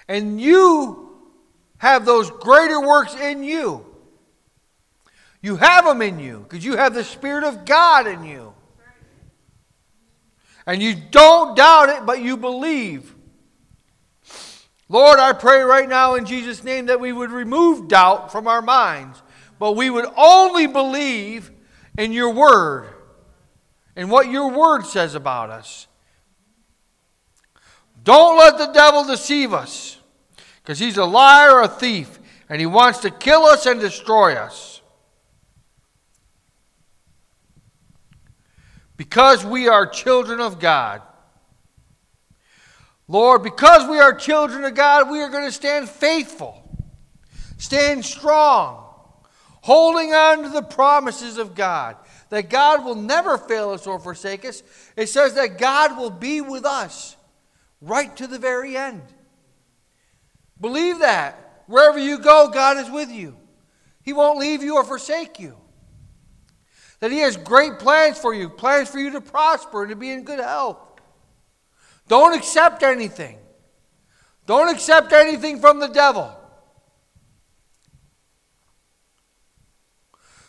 [0.08, 1.30] And you
[1.78, 3.86] have those greater works in you.
[5.40, 8.52] You have them in you because you have the Spirit of God in you.
[10.66, 13.14] And you don't doubt it, but you believe.
[14.90, 18.60] Lord, I pray right now in Jesus' name that we would remove doubt from our
[18.60, 19.22] minds,
[19.56, 21.52] but we would only believe
[21.96, 22.88] in your word
[23.94, 25.86] and what your word says about us.
[28.02, 30.00] Don't let the devil deceive us
[30.60, 32.18] because he's a liar, a thief,
[32.48, 34.82] and he wants to kill us and destroy us.
[38.96, 41.00] Because we are children of God.
[43.10, 46.62] Lord, because we are children of God, we are going to stand faithful,
[47.58, 48.84] stand strong,
[49.62, 51.96] holding on to the promises of God
[52.28, 54.62] that God will never fail us or forsake us.
[54.96, 57.16] It says that God will be with us
[57.80, 59.02] right to the very end.
[60.60, 61.64] Believe that.
[61.66, 63.36] Wherever you go, God is with you.
[64.02, 65.56] He won't leave you or forsake you.
[67.00, 70.10] That He has great plans for you, plans for you to prosper and to be
[70.10, 70.78] in good health.
[72.10, 73.38] Don't accept anything.
[74.44, 76.36] Don't accept anything from the devil.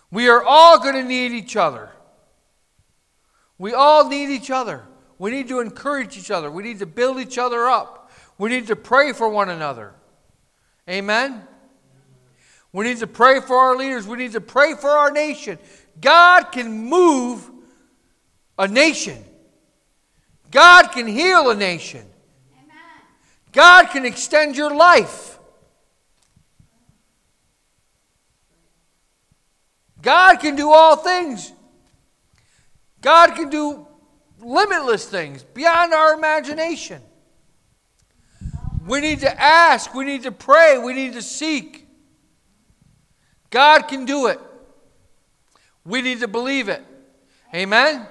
[0.09, 1.91] We are all going to need each other.
[3.59, 4.82] We all need each other.
[5.20, 6.49] We need to encourage each other.
[6.49, 8.12] We need to build each other up.
[8.39, 9.93] We need to pray for one another.
[10.89, 11.43] Amen?
[12.74, 14.07] We need to pray for our leaders.
[14.07, 15.59] We need to pray for our nation.
[16.01, 17.47] God can move
[18.57, 19.24] a nation,
[20.52, 22.06] God can heal a nation,
[23.52, 25.39] God can extend your life.
[30.02, 31.54] God can do all things.
[33.02, 33.86] God can do
[34.39, 37.02] limitless things beyond our imagination.
[38.88, 41.88] We need to ask, we need to pray, we need to seek.
[43.52, 44.39] God can do it.
[45.86, 46.84] We need to believe it.
[47.54, 48.08] Amen?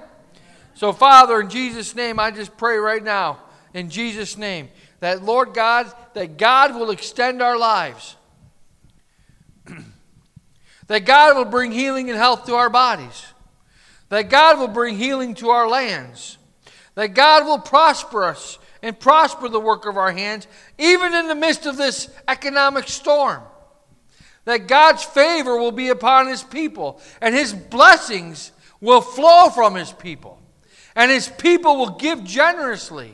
[0.73, 3.39] So, Father, in Jesus' name, I just pray right now,
[3.73, 4.69] in Jesus' name,
[4.99, 8.15] that Lord God, that God will extend our lives.
[10.87, 13.25] that God will bring healing and health to our bodies.
[14.09, 16.37] That God will bring healing to our lands.
[16.95, 20.47] That God will prosper us and prosper the work of our hands,
[20.77, 23.41] even in the midst of this economic storm.
[24.45, 28.51] That God's favor will be upon His people, and His blessings
[28.81, 30.40] will flow from His people.
[30.95, 33.13] And His people will give generously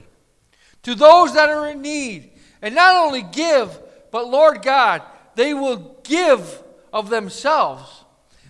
[0.83, 2.31] to those that are in need.
[2.61, 3.79] And not only give,
[4.11, 5.01] but Lord God,
[5.35, 8.03] they will give of themselves.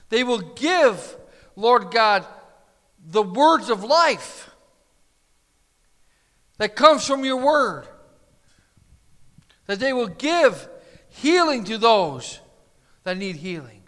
[0.09, 1.17] They will give,
[1.55, 2.25] Lord God,
[3.05, 4.49] the words of life
[6.57, 7.88] that comes from your word.
[9.65, 10.69] That they will give
[11.09, 12.39] healing to those
[13.03, 13.84] that need healing.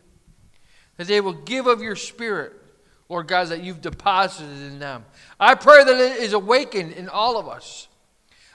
[0.98, 2.54] That they will give of your spirit,
[3.08, 5.06] Lord God, that you've deposited in them.
[5.40, 7.88] I pray that it is awakened in all of us.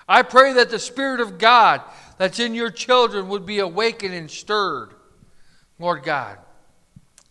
[0.09, 1.81] I pray that the Spirit of God
[2.19, 4.91] that's in your children would be awakened and stirred,
[5.79, 6.39] Lord God.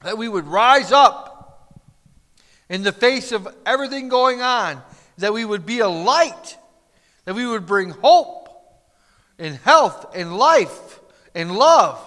[0.01, 1.79] That we would rise up
[2.69, 4.81] in the face of everything going on,
[5.19, 6.57] that we would be a light
[7.25, 8.49] that we would bring hope
[9.39, 10.99] and health and life
[11.33, 11.99] and love.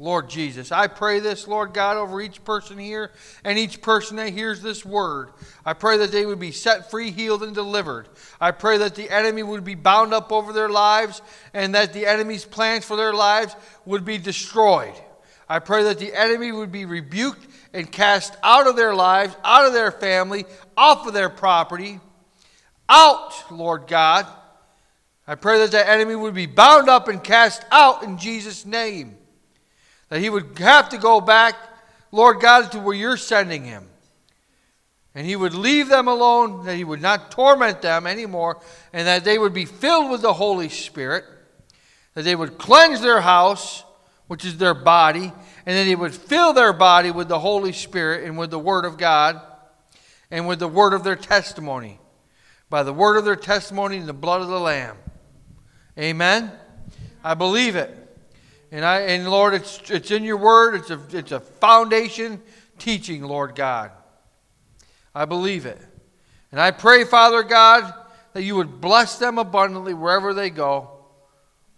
[0.00, 3.12] Lord Jesus, I pray this, Lord God, over each person here
[3.44, 5.28] and each person that hears this word.
[5.62, 8.08] I pray that they would be set free, healed, and delivered.
[8.40, 11.20] I pray that the enemy would be bound up over their lives
[11.52, 14.94] and that the enemy's plans for their lives would be destroyed.
[15.46, 19.66] I pray that the enemy would be rebuked and cast out of their lives, out
[19.66, 20.46] of their family,
[20.78, 22.00] off of their property
[22.88, 24.26] out, Lord God.
[25.26, 29.16] I pray that the enemy would be bound up and cast out in Jesus' name.
[30.10, 31.56] That he would have to go back,
[32.12, 33.88] Lord God, to where you're sending him.
[35.14, 38.60] And he would leave them alone, that he would not torment them anymore,
[38.92, 41.24] and that they would be filled with the Holy Spirit,
[42.14, 43.82] that they would cleanse their house,
[44.28, 45.32] which is their body,
[45.66, 48.84] and that they would fill their body with the Holy Spirit and with the Word
[48.84, 49.40] of God
[50.30, 51.98] and with the word of their testimony
[52.68, 54.96] by the word of their testimony and the blood of the Lamb.
[55.98, 56.52] Amen.
[57.24, 57.96] I believe it.
[58.72, 60.76] And I and Lord, it's it's in your word.
[60.76, 62.40] It's a it's a foundation
[62.78, 63.90] teaching, Lord God.
[65.14, 65.78] I believe it.
[66.52, 67.92] And I pray, Father God,
[68.32, 70.90] that you would bless them abundantly wherever they go,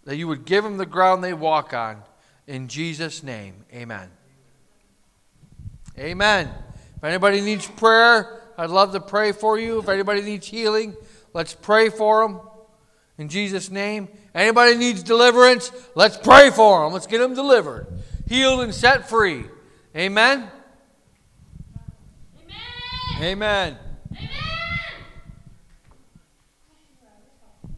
[0.04, 2.02] that you would give them the ground they walk on.
[2.46, 4.10] In Jesus' name, amen.
[5.98, 6.50] Amen.
[6.96, 9.78] If anybody needs prayer, I'd love to pray for you.
[9.78, 10.96] If anybody needs healing,
[11.32, 12.40] let's pray for them.
[13.18, 14.08] In Jesus' name.
[14.34, 16.92] Anybody needs deliverance, let's pray for them.
[16.92, 17.86] Let's get them delivered,
[18.26, 19.44] healed, and set free.
[19.94, 20.50] Amen.
[23.20, 23.22] Amen.
[23.22, 23.78] Amen.